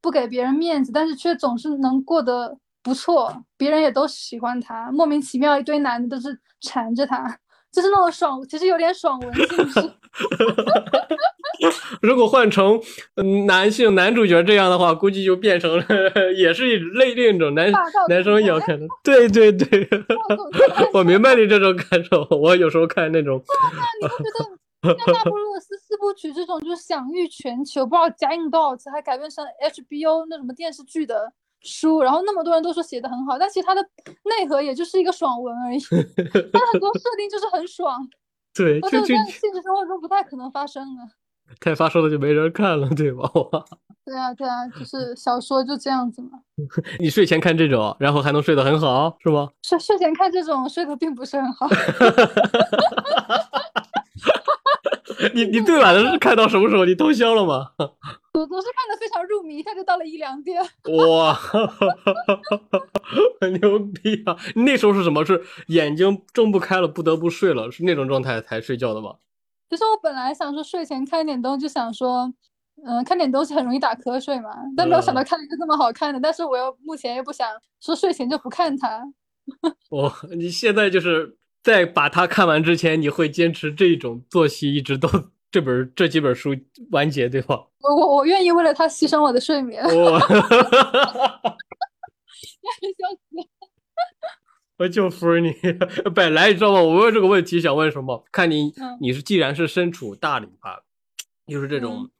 [0.00, 7.38] 不给别人面子，但是却总是能过得不错，别人也都喜欢她，莫名其妙一堆男的都是缠着她，
[7.70, 9.80] 就是那种爽，其实有点爽文性质。
[12.02, 12.80] 如果换成
[13.16, 15.84] 嗯男性男主角这样的话，估计就变成了
[16.36, 17.70] 也是一类另一种男
[18.08, 18.86] 男生总裁要看的。
[19.04, 19.88] 对对对，
[20.92, 22.26] 我明白你这种感受。
[22.30, 23.42] 我有时候看那种，
[24.00, 24.38] 你不觉得
[24.82, 33.80] 像《那不勒斯四部曲》这种就是享誉全球，不知道加印多少次，还改编成 HBO 那什么电视剧的书，然后那么多人都说写的很好，但其实它的
[34.24, 35.78] 内核也就是一个爽文而已，
[36.52, 38.08] 它很多设定就是很爽，
[38.54, 41.02] 对，而就就且在现实生活中不太可能发生的。
[41.60, 43.30] 太发烧了就没人看了，对吧？
[43.34, 43.64] 哇
[44.04, 46.30] 对啊，对啊，就是小说就这样子嘛。
[46.98, 49.48] 你睡前看这种，然后还能睡得很好，是吗？
[49.62, 51.68] 睡睡前看这种睡得并不是很好，
[55.34, 56.84] 你你最晚的是看到什么时候？
[56.84, 57.70] 你通宵了吗？
[58.34, 60.60] 我总是看得非常入迷，一下就到了一两点。
[61.06, 61.32] 哇，
[63.40, 64.36] 很牛逼啊！
[64.56, 65.22] 那时候是什么？
[65.24, 69.14] 是眼睛睁不开了，不得不睡了，是那种状态才睡觉的吗？
[69.72, 72.30] 其实我本来想说睡前看点东西，就想说，
[72.84, 77.48] 嗯、看点东西很容易打瞌睡嘛，但没有想到嗯看了一个这么好看的，但是我又目前又不想
[77.80, 79.02] 说睡前就不看它。
[79.88, 85.08] 哦，你现在就是在把它看完之前，你会坚持这种作息，一直到
[85.50, 86.54] 这本这几本书
[86.90, 87.58] 完结，对吧？
[87.80, 89.82] 我我我愿意为了它牺牲我的睡眠。
[89.82, 90.26] 哇，笑
[93.16, 93.48] 死
[94.82, 95.54] 我就服你！
[96.12, 96.82] 本来你知道吗？
[96.82, 98.24] 我问这个问题想问什么？
[98.32, 100.82] 看你嗯你是既然是身处大理吧，
[101.46, 102.10] 就是这种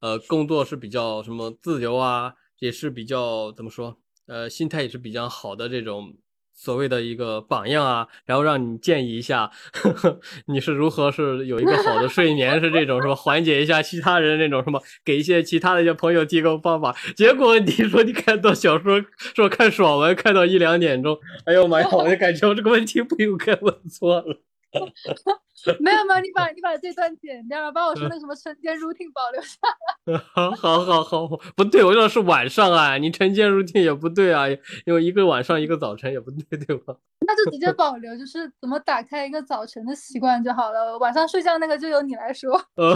[0.00, 6.14] 呃工作是比较什么自由啊，也是比较怎么说呃心态也是比较好的这种
[6.62, 16.94] 所谓的一个榜样啊，然后让你建议一下，呵 呵你是如何是有一个好的睡眠，是这种什么缓解一下其他人那种什么，给一些其他的一些朋友提供方法。
[17.16, 19.04] 结果你说你看到小说，
[19.34, 24.38] 说看爽文看到一两点钟，哎呦妈呀，我就感觉我这个问题不应该问错了。
[25.80, 29.58] 没有没有，你把你把这段剪掉，把我说的什么晨间 routine 保留下。
[30.34, 34.48] 好好好好，不对，我说是晚上啊，你晨间 routine 也不对啊，
[34.86, 36.96] 因为一个晚上一个早晨也不对，对吧？
[37.24, 40.98] 那就直接保留，就是怎么打开一个早晨的习惯就好了。
[40.98, 42.60] 晚上睡觉那个就由你来说。
[42.74, 42.92] 呃，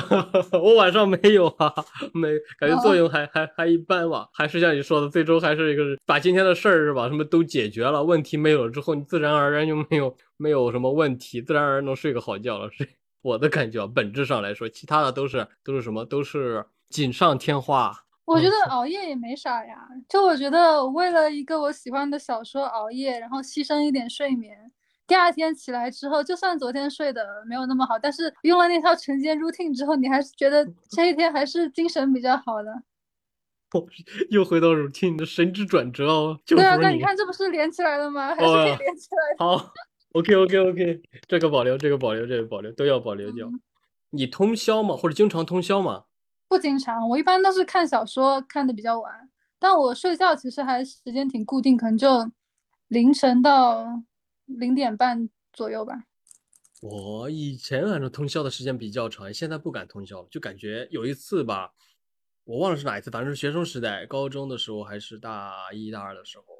[0.58, 1.72] 我晚上没有啊，
[2.12, 12.70] 没感觉作用还还还一般吧，还是像你说的，最终还是一个把今天的事儿是吧，什么都解决了，问题没有了之后，你自然而然就没有没有什么问题，自然而然能睡个好觉了。
[12.70, 12.88] 是
[13.22, 17.92] 我的感觉啊，本质上来说，其他的都是都是什么，都是锦上添花。
[18.24, 24.72] 我觉得熬夜也没啥呀，就我觉得为了一个我喜欢的小说熬夜，然后牺牲一点睡眠，
[25.06, 32.82] 第二天起来之后，就算昨天睡的没有那么好，但是用了那套晨间 routine 之后，你还是觉得这一天还是精神比较好的。
[34.30, 38.34] 又回到 routine 的神之转折哦，就对啊，那你看这不是连起来了吗？
[38.34, 39.44] 还是哦可以连起来的。
[39.44, 39.72] 好
[40.18, 43.46] ，OK OK OK，这个保留，这个保留，这个保留都要保留掉。
[43.48, 43.60] 嗯
[44.10, 44.96] 你通宵吗？
[44.96, 46.04] 或者经常通宵吗？
[46.48, 52.30] 不经常，我一般都是看小说看的比较晚，但我睡觉其实还时间挺固定，可能就
[52.86, 53.84] 凌晨到
[54.46, 56.04] 零点半左右吧。
[56.80, 61.72] 我以前反正通宵的时间比较长，现在不敢通宵了，就感觉有一次吧，
[62.44, 66.55] 我忘了是哪一次，反正是学生时代，高中的时候还是大一大二的时候，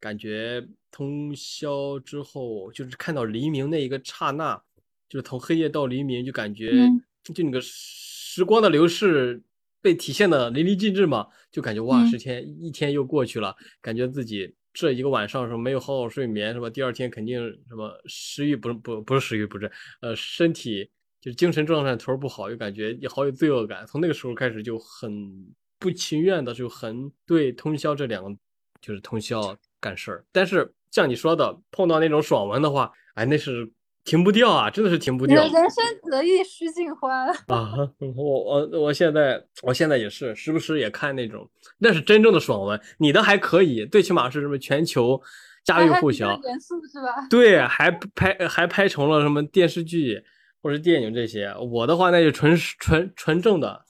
[0.00, 4.60] 感觉通宵之后，就是看到黎明那一个刹那，
[5.08, 9.42] 就是从黑夜到黎明，就感觉嗯就那个时光的流逝
[9.82, 16.70] 被体现的淋漓尽致嘛，就感觉哇，嗯十天一天又过去了，感觉自己这一个晚上什么没有好好睡眠，是吧？
[16.70, 19.70] 第二天肯定什么食欲不是不不是食欲不振，
[20.00, 20.88] 呃，身体
[21.20, 23.86] 就是精神状态头儿不好，又感觉也好有罪恶感。
[23.86, 28.38] 从那个时候开始就很不情愿的，就很对通宵这两个
[28.80, 30.24] 就是通宵干事儿。
[30.32, 33.70] 但是像你说的，碰到那种爽文的话，哎，那是
[34.04, 35.42] 停不掉啊，真的是停不掉。
[35.42, 37.28] 人人生得意须尽欢。
[37.48, 42.80] 啊，我我我现在我现在也是时不时也看那种，那是真正的爽文。
[42.98, 45.20] 你的还可以，最起码是什么全球
[45.64, 47.26] 家喻户晓，严肃是吧？
[47.28, 50.24] 对，还拍还拍成了什么电视剧，
[50.62, 51.54] 或者电影这些。
[51.70, 53.84] 我的话那就纯纯纯正的，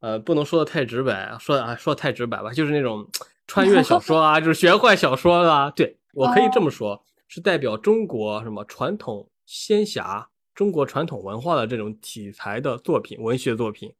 [0.00, 3.06] 呃，不能说的太直白，说啊说太直白吧，就是那种
[3.50, 5.68] 穿越小说啊，就是玄幻小说啊。
[5.70, 13.92] 对我可以这么说，是代表中国什么传统仙侠、中国传统文化的这种题材的作品，文学作品。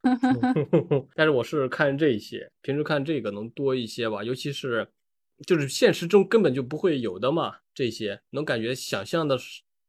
[1.16, 4.88] 但是我是看这些，平时看这个能多一些吧，尤其是。
[5.46, 9.38] 就是现实中根本就不会有的嘛，这些能感觉想象的，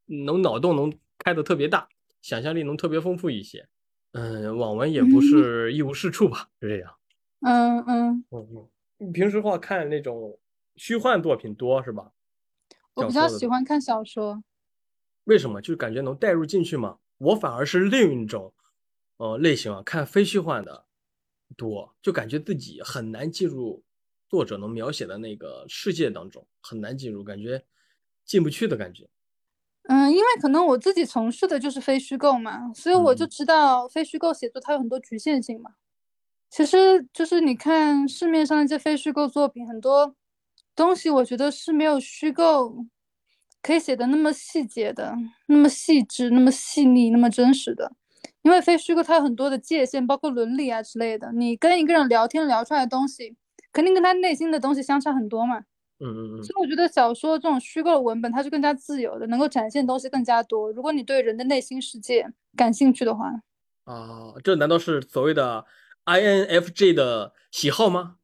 [0.06, 1.90] 能脑洞能开的特别大，
[2.22, 3.68] 想象力能特别丰富一些。
[4.14, 6.94] 嗯，网文也不是一无是处吧，就这样。
[7.42, 8.68] 嗯嗯嗯嗯，
[9.04, 10.38] 你平时话看那种
[10.76, 12.12] 虚幻作品多是吧？
[12.94, 14.44] 我比较喜欢看小说。
[15.24, 15.60] 为什么？
[15.60, 17.00] 就感觉能带入进去嘛。
[17.18, 18.54] 我反而是另一种，
[19.18, 20.86] 呃，类型啊，看非虚幻的
[21.58, 23.84] 多，就感觉自己很难进入。
[24.30, 27.66] 作者能描写的那个世界当中很难进入，感觉
[28.24, 29.10] 进不去的感觉。
[29.90, 35.72] 嗯，因为可能我自己从事的就是非虚构嘛，所以我就知道非虚构写作它有很多局限性嘛。
[36.52, 40.14] 其实就是你看市面上一些非虚构作品，很多
[40.76, 42.86] 东西我觉得是没有虚构
[43.62, 45.16] 可以写的那么细节的、
[45.48, 47.94] 那么细致、那么细腻、那么真实的。
[48.44, 51.32] 因为非虚构它有很多的界限，包括伦理啊之类的。
[51.32, 53.36] 你跟一个人聊天聊出来的东西。
[53.74, 55.58] 肯定跟他内心的东西相差很多嘛，
[56.00, 60.70] 嗯嗯嗯，所以我觉得小说这种虚构的文本，它是更加自由的，能够展现东西更加多。
[60.74, 63.32] 如果你对人的内心世界感兴趣的话，
[63.86, 65.66] 啊，这难道是所谓的
[66.06, 68.18] INFJ 的喜好吗？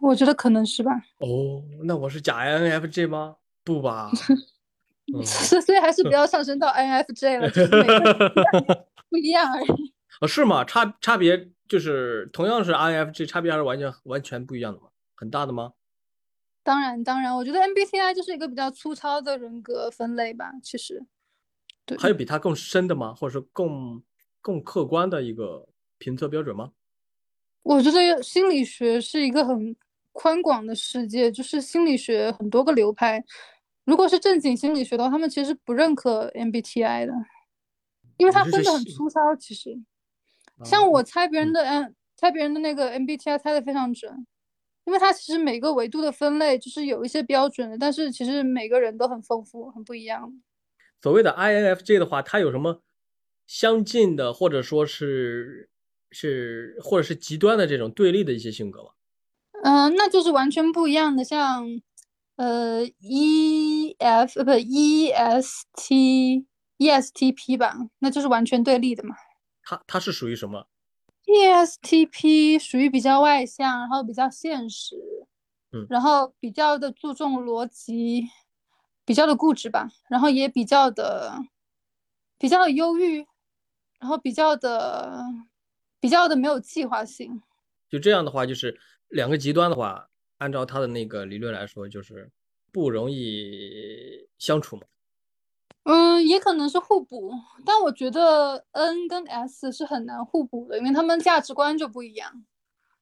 [0.00, 0.92] 我觉得可能是吧。
[1.18, 3.36] 哦，那我是假 INFJ 吗？
[3.64, 4.10] 不吧，
[5.24, 9.94] 所以还是不要上升到 INFJ 了，就是每个 不一样而已。
[10.20, 10.64] 哦，是吗？
[10.64, 11.50] 差差别。
[11.66, 14.88] 就是同样是 INFJ，差别还是完全完全不一样的吗？
[15.16, 15.72] 很大的吗？
[16.62, 20.52] 当然当然，我觉得 MBTI 就是一个比较粗糙的人格分类吧。
[20.62, 21.06] 其实，
[21.86, 23.14] 对，还有比它更深的吗？
[23.14, 24.02] 或者说更
[24.42, 25.66] 更客观的一个
[26.04, 26.72] 评测标准吗？
[27.62, 29.74] 我觉得心理学是一个很
[30.12, 33.24] 宽广的世界，就是心理学很多个流派。
[33.86, 37.12] 如果是正经心理学的话，他们其实不认可 MBTI 的，
[38.18, 39.34] 因为它分的很粗糙。
[39.34, 39.74] 其实。
[40.62, 44.26] 像我猜别人的，嗯，猜别人的那个 MBTI 猜的非常准，
[44.84, 50.30] 因为它其实每个维度的分类就是有一些标准的，但是其实每个人都很丰富，很不一样。
[51.02, 52.82] 所谓的 INFJ 的话，它有什么
[53.46, 55.68] 相近的，或者说是
[56.14, 58.90] 是或者是极端的这种对立的一些性格吗？
[59.64, 61.66] 嗯，那就是完全不一样的，像
[62.36, 66.44] 呃 EF 呃不 EST
[66.78, 69.16] ESTP 吧，那就是完全对立的嘛。
[69.62, 70.66] 他他是属于什么
[71.26, 74.96] ？ESTP 属于比较外向，然后比较现实，
[75.72, 78.28] 嗯，然后比较的注重逻辑，
[79.06, 81.42] 比较的固执吧，然后也比较的
[82.36, 83.26] 比较的忧郁，
[83.98, 85.24] 然后比较的
[86.04, 87.40] 比较的没有计划性。
[87.88, 88.78] 就这样的话，就是
[89.08, 92.30] 两个极端的话，按照他的那个理论来说，就是
[92.70, 94.82] 不容易相处嘛。
[95.84, 97.32] 嗯，也可能是互补，
[97.64, 102.44] 但我觉得 N 跟 S 是很难互补的，因为他们价值观就不一样。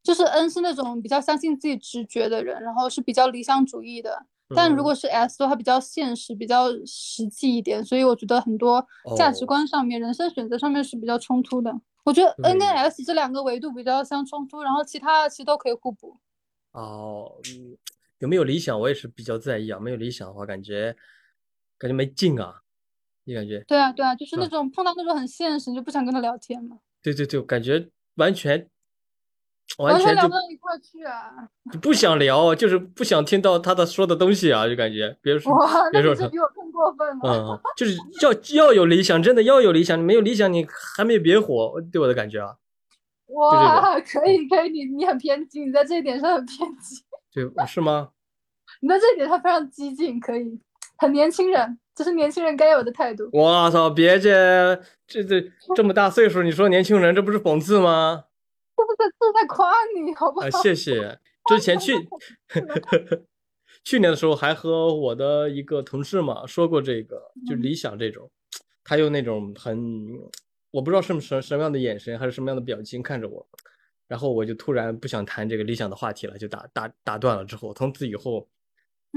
[0.00, 4.24] 就是 N 是那种比较相信自己直觉的人，然后是比较理想主义的，
[4.54, 7.84] 但如果是 S 的话，比较现实，比较实际一点。
[7.84, 8.86] 所以我觉得很多
[9.16, 11.80] 价值观上面、人生选择上面是比较冲突的。
[12.04, 16.18] 我觉得 N 跟 S 这两个维度比较相冲突，然后其他的其实都可以互补。
[16.72, 17.36] 哦，
[18.18, 18.78] 有没有理想？
[18.78, 19.78] 我也是比较在意啊。
[19.78, 20.96] 没有理想的话，感觉
[21.78, 22.60] 感觉没劲啊。
[23.24, 23.60] 你感觉？
[23.68, 26.78] 对啊，对啊，就是那种碰到那种很现实，你就不想跟他聊天嘛。
[27.00, 28.68] 对对对，感觉完全
[29.78, 31.48] 完全聊不到一块去啊。
[31.80, 35.54] 不想聊，就是不想听到他的说的东西啊，就感觉别说，
[35.92, 37.22] 别说他比我更过分了。
[37.22, 38.32] 嗯，就是要
[38.66, 40.66] 要有理想，真的要有理想，你没有理想，你
[40.96, 41.80] 还没有别火。
[41.92, 42.56] 对我的感觉啊。
[43.28, 47.02] 哇，可以可以，你你很偏激，你在这一点上很偏激。
[47.32, 48.10] 对，是吗？
[48.82, 50.60] 你在这一点上非常激进，可以，
[50.98, 51.78] 很年轻人。
[51.94, 53.28] 这是年轻人该有的态度。
[53.32, 54.30] 我操，别介，
[55.06, 55.44] 这这
[55.76, 58.24] 这么大岁数，你说年轻人，这不是讽刺吗？
[58.74, 60.48] 这是在这在夸你，好不好？
[60.50, 61.18] 谢谢。
[61.46, 61.92] 之前去
[63.84, 68.30] 去年的时候，还和我的一个同事嘛说过这个，就理想这种，
[68.84, 70.08] 他用那种很，
[70.70, 73.46] 我不知道什么什什么样的眼神，还是什么样的表情看着我，
[74.08, 77.44] 然后我就突然不想谈这个理想的话题了，就打打打断了。
[77.44, 78.48] 之后从此以后，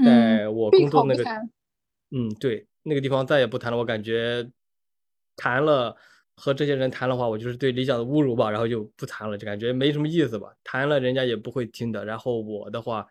[0.04, 1.24] 在我工作那个。
[2.12, 3.76] 嗯，对，那个地方再也不谈了。
[3.76, 4.48] 我感觉
[5.34, 5.94] 谈了
[6.36, 10.54] 和这些人谈的话，我就是对理想的侮辱吧，然后就不谈了，就感觉没什么意思吧。
[10.62, 13.04] 谈了人家也不会听的，然后我的话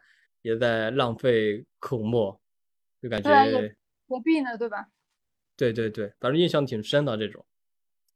[0.46, 2.40] 也在浪费口沫，
[3.02, 3.28] 就感觉
[4.08, 4.88] 何必呢，对吧？
[5.58, 7.44] 对对对，反正印象挺深的这种。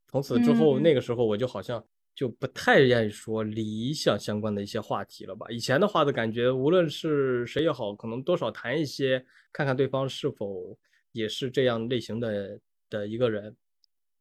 [0.08, 5.48] 从此之后，嗯那个时候我就好像就不太愿意说理想相关的一些话题了吧。
[5.50, 10.78] 以前的话的感觉，无论是谁也好，可能多少谈一些，看看对方是否
[11.12, 12.60] 也是这样类型的
[12.92, 13.56] 的一个人。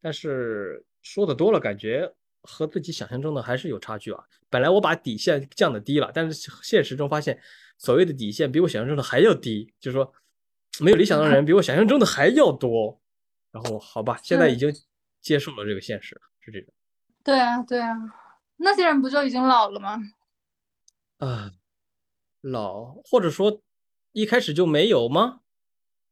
[0.01, 4.23] 但是说的多了，感觉和自己想象中的还是有差距啊。
[4.49, 7.39] 本来我把底线降的低了，但是现实中发现，
[7.79, 10.13] 所谓的底线比我想象中的还要低，就是说
[10.79, 13.01] 没有理想的人比我想象中的还要多。
[13.51, 14.71] 然后好吧，现在已经
[15.21, 16.71] 接受了这个现实，是这种。
[17.23, 17.97] 对啊，对啊，
[18.57, 19.99] 那些人不就已经老了吗？
[21.17, 21.51] 啊，
[22.41, 23.61] 老或者说
[24.11, 25.39] 一开始就没有吗？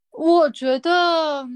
[0.10, 1.48] 我觉得，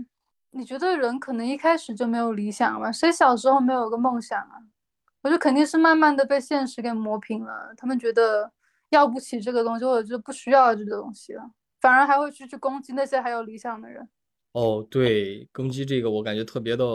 [0.51, 2.91] 你觉得人可能一开始就没有理想吗？
[2.91, 4.62] 谁小时候没有个梦想啊？
[5.24, 8.51] 我觉得肯定是慢慢的被现实给磨平了，他们觉得
[8.92, 14.08] 要不起这个东西，或者就不需要这个东西了，反而还会去去攻击那些还有理想的人。
[14.52, 16.86] 哦，对，攻击这个我感觉特别的，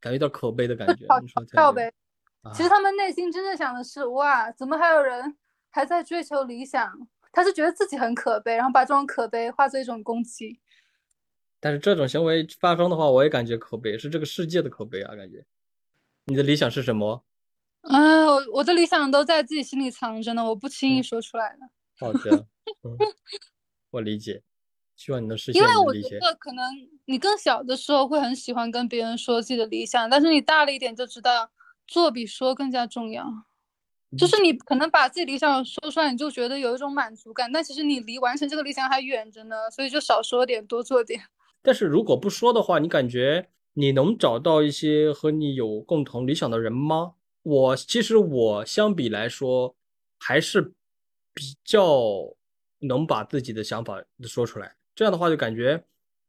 [0.00, 1.06] 感觉有点可悲的感觉。
[1.08, 1.94] 好你说太靠对背。
[2.52, 5.36] 其实他们内心真正想的是，哇，怎么还有人
[5.70, 7.08] 还在追求理想？
[7.30, 10.60] 他是觉得自己很可悲，然后把这种可悲化作一种攻击。
[11.60, 15.14] 但是这种行为发生的话，我也感觉可悲，是这个世界的可悲啊！
[15.14, 15.44] 感觉
[16.24, 17.24] 你的理想是什么？
[17.82, 21.68] 嗯，我我的理想都在自己心里藏着呢，我不轻易嗯说出来的。
[21.98, 22.46] 好的，
[22.84, 22.96] 嗯，
[23.90, 24.42] 我理解，
[24.96, 25.76] 希望你能实现因为。
[25.76, 26.64] 我觉得可能
[27.06, 31.50] 你更小的时候会很喜欢跟别人说自己的理想，但是你大了一点就知道
[31.86, 33.26] 做比说更加重要。
[34.18, 41.20] 就是你可能把自己理想说出来，你就觉得有一种满足感，但其实你离完成这个理想还远着呢，所以就少说点，多做点。
[41.62, 47.14] 但是如果不说的话，你感觉你能找到一些和你有共同理想的人吗？
[47.42, 49.74] 我其实我相比来说，
[50.18, 50.72] 还是
[51.34, 52.34] 比较
[52.78, 54.76] 能把自己的想法说出来。
[54.94, 55.84] 这样的话，就感觉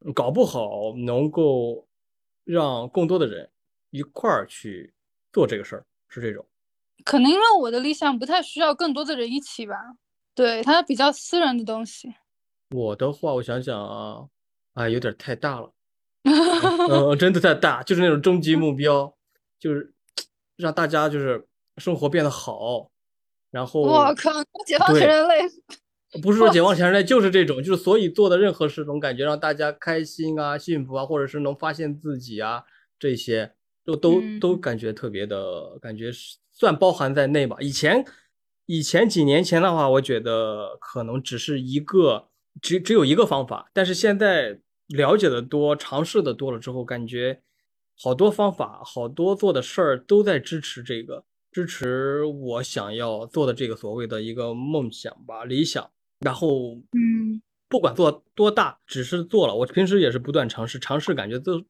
[0.05, 1.87] 嗯搞不好能够
[2.43, 3.49] 让更多的人
[3.91, 4.93] 一块儿去
[5.31, 6.45] 做这个事儿，是这种。
[7.05, 9.75] 可能因为我的理想不太需要更多的人一起吧，
[10.33, 12.13] 对，它比较私人的东西。
[12.71, 14.29] 我的话，我想想啊，
[14.73, 15.71] 啊，有点太大了。
[16.89, 19.13] 嗯，真的太大，就是那种终极目标，
[19.59, 19.92] 就是
[20.63, 21.45] 让大家就是
[21.75, 22.89] 生活变得好，
[23.51, 24.31] 然后我靠，
[24.65, 25.41] 解放全人类！
[26.21, 32.63] 不是说解放全人类，就是这种，就是所以做的任何事，总感觉让大家开心啊、幸福啊，或者是能发现自己啊，
[32.97, 33.51] 这些
[33.83, 37.57] 都都都嗯感觉特别的，感觉是算包含在内吧。
[37.59, 38.05] 以前
[38.65, 42.29] 以前几年前的话，我觉得可能只是一个
[42.61, 47.41] 只只有一个方法，但是现在了解的多、尝试的多了之后，感觉
[47.99, 55.89] 好多方法、好多做的事儿都在支持这个，支持我想要做的这个所谓的一个梦想吧、理想。
[56.19, 59.55] 然后，嗯，不管做多大，只是做了。
[59.55, 61.63] 我平时也是不断尝试，尝试感觉做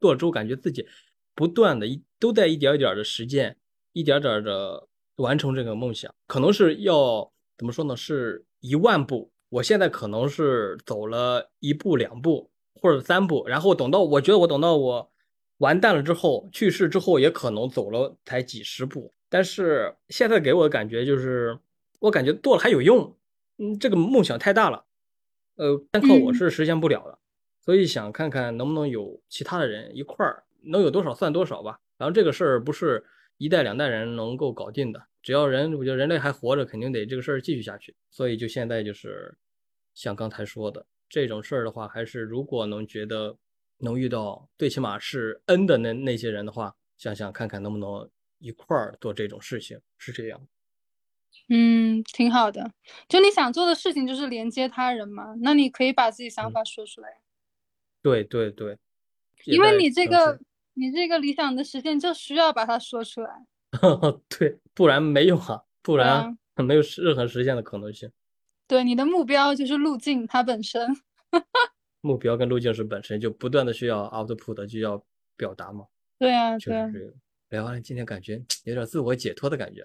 [0.00, 0.86] 做了之后，感觉自己
[1.34, 3.56] 不断的一都在一点一点的实践，
[3.92, 6.12] 一点点的完成这个梦想。
[6.26, 7.94] 可能是要怎么说呢？
[7.96, 15.10] 是一万步，我现在可能是走了一步、两步或者三步，然后等到我觉得我等到我
[15.58, 19.12] 完蛋了之后，去世之后，也可能走了才几十步。
[19.28, 21.58] 但是现在给我的感觉就是，
[22.00, 23.14] 我感觉做了还有用。
[23.58, 24.84] 嗯，这个梦想太大了，
[25.56, 27.18] 呃，单靠我嗯是实现不了的，
[27.60, 31.80] 所以想看看能不能有其他的人一块儿，能有多少算多少吧。
[31.96, 33.04] 然后这个事儿不是
[33.36, 37.96] 一代两代人能够搞定的，只要人，我觉得人类还活着，肯定得这个事儿继续下去。
[38.10, 39.36] 所以就现在就是
[39.92, 43.36] 像刚才说的这种事儿的话，还是如果能觉得
[43.78, 48.08] 能遇到最起码是 N 的那那些人的话，想想看看能不能
[48.38, 50.40] 一块儿做这种事情，是这样。
[51.48, 52.72] 嗯，挺好的。
[53.08, 57.20] 就你想做的事情就是连接他人嘛，那你可以把自己想嗯法说出来，
[58.02, 58.78] 对对对，
[59.44, 60.38] 因为你这个
[60.74, 63.46] 你这个理想的实现就需要把它说出来。
[63.72, 63.78] 试
[64.38, 68.10] 对，不然没有啊，不然没有任何实现的可能性。
[68.66, 70.88] 对，你的目标就是路径它本身。
[72.00, 75.02] 目标跟路径是本身就不断的需要 output，就要
[75.36, 75.84] 表达嘛，
[76.18, 77.12] 对啊，就是这个。
[77.50, 79.82] 聊完了，今天感觉 有点自我解脱的感觉，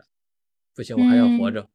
[0.76, 1.65] 不行，我还要活着。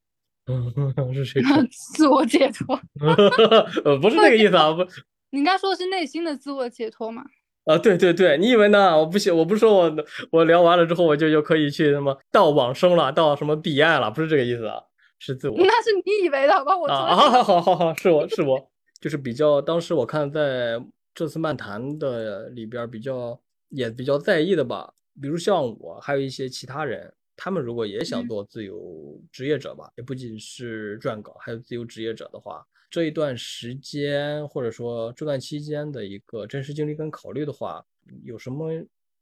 [0.47, 0.73] 嗯，
[1.15, 1.43] 是谁，
[1.97, 2.79] 自我解脱，
[3.85, 4.83] 呃，不是那个意思啊，不，
[5.31, 7.23] 你应该说的是内心的自我解脱嘛。
[7.65, 8.99] 啊，对对对，你以为呢？
[8.99, 9.95] 我不行，我不是说我
[10.31, 14.81] 我聊完了之后我就就可以去什么到往生了，到什么彼岸了，不是这个意思啊，
[15.19, 15.57] 是自我。
[15.59, 16.77] 那是你以为的，好吧？
[16.77, 18.71] 我啊好好好好，是我是我，
[19.01, 20.83] 就是比较当时我看在
[21.15, 37.85] 这次漫谈的里边比较也比较在意的吧，比如像我，还有一些其他人，他们如果也想嗯做自由职业者吧，也不仅是撰稿，还有自由职业者的话，这一段时间或者说这段期间的一个真实经历跟考虑的话，
[38.25, 38.71] 有什么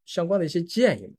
[0.04, 1.14] 相关的一些建议吗？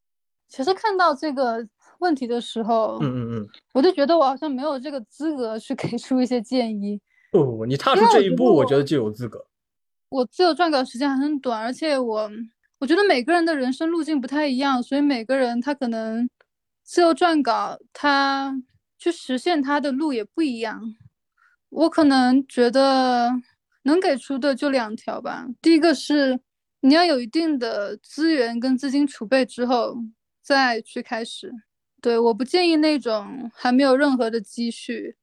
[0.48, 1.68] 其实看到这个
[2.00, 7.00] 问题的时候，嗯嗯嗯，我就觉得我好像没有这个资格去给出一些建议。
[7.32, 9.46] 不不不，你踏出这一步，我觉得就有资格。
[10.10, 12.32] 我自由撰稿时间还很短，而且我
[12.80, 16.30] 我觉得每个人的人生路径不太一样，所以每个人他可能
[16.84, 18.56] 自由撰稿他
[18.98, 20.82] 去实现他的路也不一样。
[21.70, 23.30] 我可能觉得
[23.84, 25.46] 能给出的就两条吧。
[25.62, 26.40] 第一个是
[26.80, 29.98] 你要有一定的资源跟资金储备之后
[30.42, 31.52] 再去开始。
[32.00, 35.18] 对，我不建议那种还没有任何的积蓄，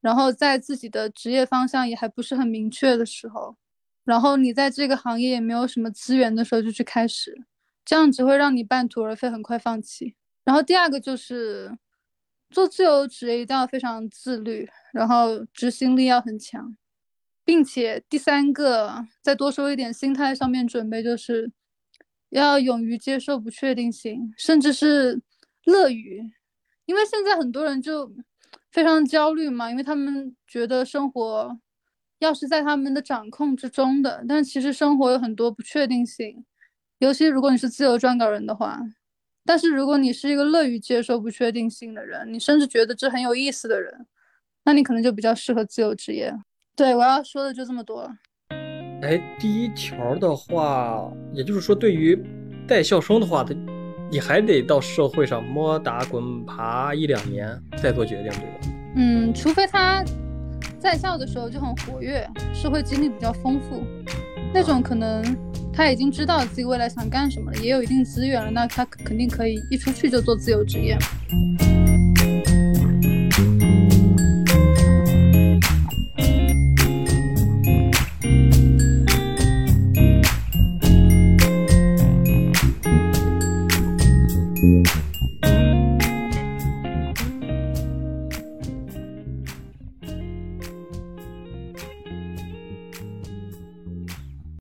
[0.00, 3.56] 然后在自己的职业方向也还不是很明确的时候。
[4.04, 7.44] 然后你在这个行业也没有什么资源的时候就去开始，
[7.84, 10.16] 这样只会让你半途而废，很快放弃。
[10.42, 11.76] 然后第二个就是
[12.48, 16.76] 做自由职业一定要非常自律，然后执行力要很强，
[17.44, 21.52] 并且第三个再多说一点，心态上面准备就是
[22.30, 25.20] 要勇于接受不确定性，甚至是
[25.66, 26.28] 乐于，
[26.86, 28.10] 因为现在很多人就
[28.70, 31.58] 非常焦虑嘛，因为他们觉得生活。
[32.20, 36.44] 要是在他们的掌控之中的，但其实生活有很多不确定性，
[36.98, 38.78] 尤其如果你是自由撰稿人的话。
[39.42, 44.06] 但是如果你是一个乐于接受不确定性的人，你甚至觉得这很有意思的人，
[44.64, 46.30] 那你可能就比较适合自由职业。
[46.76, 48.10] 对我要说的就这么多了。
[49.00, 52.22] 哎，第一条的话，也就是说，对于
[52.68, 53.54] 带校生的话，他
[54.10, 57.48] 你还得到社会上摸打滚爬一两年
[57.80, 58.60] 再做决定，对吧？
[58.96, 60.04] 嗯，除非他。
[60.78, 63.84] 在校的时候就很活跃，社会经历比较丰富，
[64.54, 65.22] 那种可能
[65.70, 70.96] 他已经知道自己未来想干什么了，也有一定资源了，那他肯定可以一出去就做自由职业。